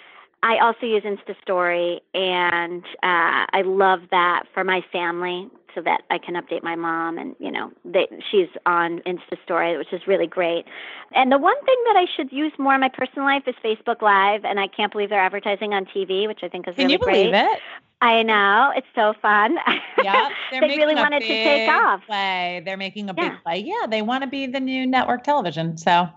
I 0.45 0.59
also 0.59 0.85
use 0.85 1.03
Insta 1.05 1.35
Story, 1.41 2.03
and 2.13 2.85
uh, 3.03 3.49
I 3.51 3.63
love 3.65 4.01
that 4.11 4.43
for 4.53 4.63
my 4.63 4.83
family 4.93 5.49
so 5.75 5.81
that 5.81 6.03
I 6.11 6.19
can 6.19 6.35
update 6.35 6.63
my 6.63 6.77
mom. 6.77 7.17
And, 7.17 7.35
you 7.39 7.51
know, 7.51 7.73
they, 7.83 8.07
she's 8.31 8.49
on 8.67 9.01
Insta 9.07 9.43
Story, 9.43 9.79
which 9.79 9.91
is 9.91 10.03
really 10.07 10.27
great. 10.27 10.67
And 11.15 11.33
the 11.33 11.39
one 11.39 11.57
thing 11.65 11.77
that 11.87 11.97
I 11.97 12.05
should 12.15 12.31
use 12.31 12.53
more 12.59 12.75
in 12.75 12.81
my 12.83 12.91
personal 12.91 13.25
life 13.25 13.45
is 13.47 13.55
Facebook 13.65 14.03
Live, 14.03 14.45
and 14.45 14.61
I 14.61 14.69
can't 14.69 14.93
believe 14.93 15.09
they're 15.09 15.19
advertising 15.19 15.73
on 15.73 15.87
TV, 15.87 16.29
which 16.29 16.41
I 16.43 16.49
think 16.49 16.69
is 16.69 16.75
Can 16.75 16.89
really 16.89 16.93
you 16.93 16.99
believe 16.99 17.31
great. 17.31 17.47
it? 17.47 17.61
I 18.03 18.23
know. 18.23 18.71
It's 18.77 18.87
so 18.95 19.15
fun. 19.23 19.57
Yeah, 20.03 20.29
they're 20.51 20.61
they 20.61 20.77
really 20.77 20.95
wanted 20.95 21.21
to 21.21 21.27
take 21.27 21.71
off. 21.71 22.03
Play. 22.07 22.61
They're 22.67 22.77
making 22.77 23.09
a 23.09 23.15
big 23.15 23.33
play. 23.43 23.65
Yeah, 23.65 23.87
they 23.89 24.03
want 24.03 24.23
to 24.23 24.29
be 24.29 24.47
the 24.47 24.61
new 24.61 24.87
network 24.87 25.25
television. 25.25 25.79
So 25.79 26.11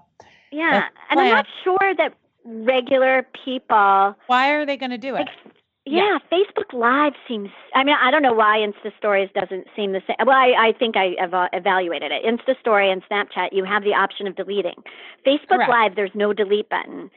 Yeah. 0.52 0.90
And 1.10 1.20
I'm 1.22 1.30
not 1.30 1.46
sure 1.64 1.96
that 1.96 2.14
regular 2.48 3.28
people 3.46 4.16
why 4.28 4.52
are 4.52 4.66
they 4.66 4.78
going 4.78 4.92
to 4.92 4.98
do 4.98 5.16
it? 5.16 5.20
Like, 5.20 5.54
yeah, 5.86 6.18
Facebook 6.32 6.74
Live 6.74 7.14
seems. 7.28 7.50
I 7.74 7.84
mean, 7.86 7.96
I 8.02 8.12
don't 8.12 8.22
know 8.22 8.34
why 8.34 8.58
Insta 8.58 8.92
Stories 8.98 9.30
doesn't 9.34 9.68
seem 9.74 9.94
the 9.94 10.02
same. 10.06 10.18
Well, 10.26 10.36
I, 10.36 10.54
I 10.70 10.74
think 10.78 10.98
I 10.98 11.16
eva- 11.24 11.50
evaluated 11.54 12.12
it. 12.12 12.24
Insta 12.26 12.60
Story 12.60 12.92
and 12.92 13.02
Snapchat, 13.10 13.50
you 13.54 13.64
have 13.64 13.84
the 13.84 13.94
option 13.94 14.28
of 14.28 14.36
deleting. 14.36 14.76
Facebook 15.26 15.48
Correct. 15.48 15.70
Live, 15.70 15.96
there's 15.96 16.12
no 16.14 16.34
delete 16.34 16.68
button, 16.70 17.10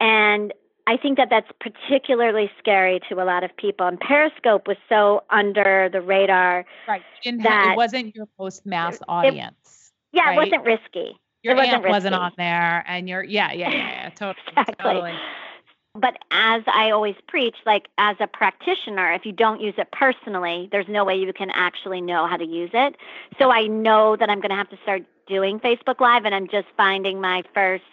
and 0.00 0.54
I 0.86 0.96
think 0.96 1.18
that 1.18 1.28
that's 1.30 1.50
particularly 1.60 2.50
scary 2.58 3.00
to 3.08 3.16
a 3.16 3.24
lot 3.24 3.44
of 3.44 3.54
people. 3.56 3.86
And 3.86 3.98
Periscope 4.00 4.66
was 4.66 4.76
so 4.88 5.24
under 5.30 5.90
the 5.92 6.00
radar. 6.00 6.64
Right. 6.88 7.02
Have, 7.24 7.42
that- 7.42 7.72
it 7.72 7.76
wasn't 7.76 8.14
your 8.14 8.26
post 8.38 8.64
mass 8.64 8.98
audience. 9.08 9.92
Yeah, 10.12 10.22
Right. 10.28 10.32
it 10.32 10.52
wasn't 10.52 10.64
risky. 10.64 11.18
Your 11.46 11.54
wasn't 11.54 11.88
wasn't 11.88 12.14
on 12.16 12.32
there, 12.36 12.84
and 12.88 13.08
your 13.08 13.22
yeah, 13.22 13.52
yeah, 13.52 13.70
yeah, 13.70 13.76
yeah 13.76 14.08
totally, 14.16 14.42
Exactly. 14.48 14.74
totally. 14.82 15.14
But 15.94 16.18
as 16.32 16.62
I 16.66 16.90
always 16.90 17.14
preach, 17.28 17.54
like 17.64 17.86
as 17.98 18.16
a 18.18 18.26
practitioner, 18.26 19.12
if 19.12 19.24
you 19.24 19.30
don't 19.30 19.60
use 19.60 19.74
it 19.78 19.88
personally, 19.92 20.68
there's 20.72 20.88
no 20.88 21.04
way 21.04 21.14
you 21.14 21.32
can 21.32 21.50
actually 21.54 22.00
know 22.00 22.26
how 22.26 22.36
to 22.36 22.44
use 22.44 22.70
it. 22.74 22.96
So 23.38 23.52
I 23.52 23.68
know 23.68 24.16
that 24.16 24.28
I'm 24.28 24.40
going 24.40 24.50
to 24.50 24.56
have 24.56 24.68
to 24.70 24.78
start 24.82 25.04
doing 25.28 25.60
Facebook 25.60 26.00
Live, 26.00 26.24
and 26.24 26.34
I'm 26.34 26.48
just 26.48 26.66
finding 26.76 27.20
my 27.20 27.44
first 27.54 27.84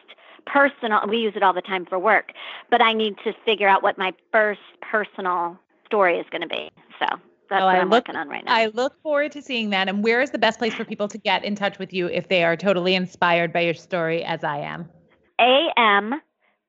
personal. 0.48 1.02
We 1.08 1.18
use 1.18 1.34
it 1.36 1.44
all 1.44 1.54
the 1.54 1.62
time 1.62 1.86
for 1.86 2.00
work, 2.00 2.34
but 2.72 2.82
I 2.82 2.92
need 2.94 3.18
to 3.24 3.34
figure 3.46 3.68
out 3.68 3.84
what 3.84 4.00
my 4.00 4.13
first 4.32 4.62
personal 4.82 5.60
story 5.86 6.18
is 6.18 6.26
going 6.32 6.42
to 6.42 6.48
be. 6.48 6.72
So 6.98 7.06
that's 7.54 7.62
Well, 7.62 7.68
what 7.68 7.76
I 7.76 7.80
I'm 7.82 7.89
look- 7.89 8.08
working 8.08 8.16
on 8.16 8.28
right 8.30 8.44
now. 8.44 8.54
I 8.54 8.66
look 8.68 9.00
forward 9.02 9.32
to 9.34 9.42
seeing 9.42 9.70
that. 9.70 9.88
And 9.88 10.04
where 10.04 10.22
is 10.22 10.32
the 10.32 10.38
best 10.38 10.58
place 10.60 10.74
for 10.74 10.84
people 10.86 11.08
to 11.08 11.18
get 11.18 11.44
in 11.44 11.56
touch 11.56 11.78
with 11.80 11.94
you 11.94 12.08
if 12.08 12.28
they 12.28 12.44
are 12.44 12.56
totally 12.58 12.96
inspired 12.96 13.54
by 13.54 13.62
your 13.62 13.74
story, 13.74 14.24
as 14.24 14.44
I 14.44 14.58
am? 14.60 14.89
A 15.39 15.68
M 15.78 16.22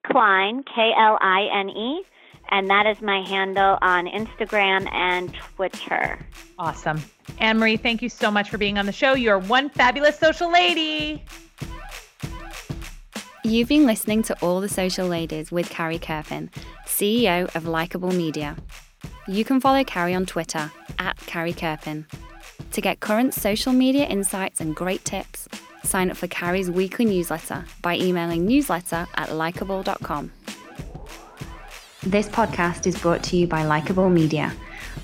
Klein, 0.06 0.62
K 0.64 0.90
L 0.96 1.18
I 1.20 1.48
N 1.52 1.70
E, 1.70 2.02
and 2.50 2.68
that 2.68 2.86
is 2.86 3.00
my 3.00 3.22
handle 3.22 3.78
on 3.82 4.06
Instagram 4.06 4.92
and 4.92 5.32
Twitter. 5.56 6.18
Awesome. 6.58 7.02
Anne 7.38 7.58
Marie, 7.58 7.76
thank 7.78 8.02
you 8.02 8.08
so 8.08 8.30
much 8.30 8.50
for 8.50 8.58
being 8.58 8.78
on 8.78 8.86
the 8.86 8.92
show. 8.92 9.14
You're 9.14 9.38
one 9.38 9.70
fabulous 9.70 10.18
social 10.18 10.50
lady. 10.52 11.24
You've 13.46 13.68
been 13.68 13.84
listening 13.86 14.22
to 14.24 14.36
All 14.42 14.60
the 14.60 14.68
Social 14.70 15.06
Ladies 15.06 15.52
with 15.52 15.68
Carrie 15.68 15.98
Kerpen, 15.98 16.48
CEO 16.86 17.54
of 17.54 17.66
Likeable 17.66 18.12
Media. 18.12 18.56
You 19.26 19.44
can 19.44 19.60
follow 19.60 19.84
Carrie 19.84 20.14
on 20.14 20.26
Twitter 20.26 20.70
at 20.98 21.16
Carrie 21.18 21.52
Kerpen. 21.52 22.06
To 22.72 22.80
get 22.80 23.00
current 23.00 23.34
social 23.34 23.72
media 23.72 24.06
insights 24.06 24.60
and 24.60 24.74
great 24.74 25.04
tips, 25.04 25.48
sign 25.82 26.10
up 26.10 26.16
for 26.16 26.26
Carrie's 26.26 26.70
weekly 26.70 27.04
newsletter 27.04 27.64
by 27.82 27.96
emailing 27.96 28.46
newsletter 28.46 29.06
at 29.14 29.32
likeable.com. 29.32 30.32
This 32.02 32.28
podcast 32.28 32.86
is 32.86 32.98
brought 32.98 33.22
to 33.24 33.36
you 33.36 33.46
by 33.46 33.64
Likeable 33.64 34.10
Media. 34.10 34.52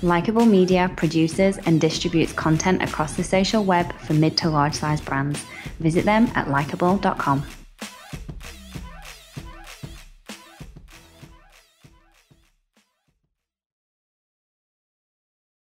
Likeable 0.03 0.45
Media 0.45 0.91
produces 0.95 1.57
and 1.65 1.81
distributes 1.81 2.33
content 2.33 2.83
across 2.83 3.15
the 3.15 3.23
social 3.23 3.63
web 3.63 3.91
for 4.01 4.13
mid 4.13 4.37
to 4.37 4.49
large 4.49 4.75
size 4.75 5.01
brands. 5.01 5.43
Visit 5.79 6.05
them 6.05 6.29
at 6.35 6.49
likeable.com. 6.49 7.43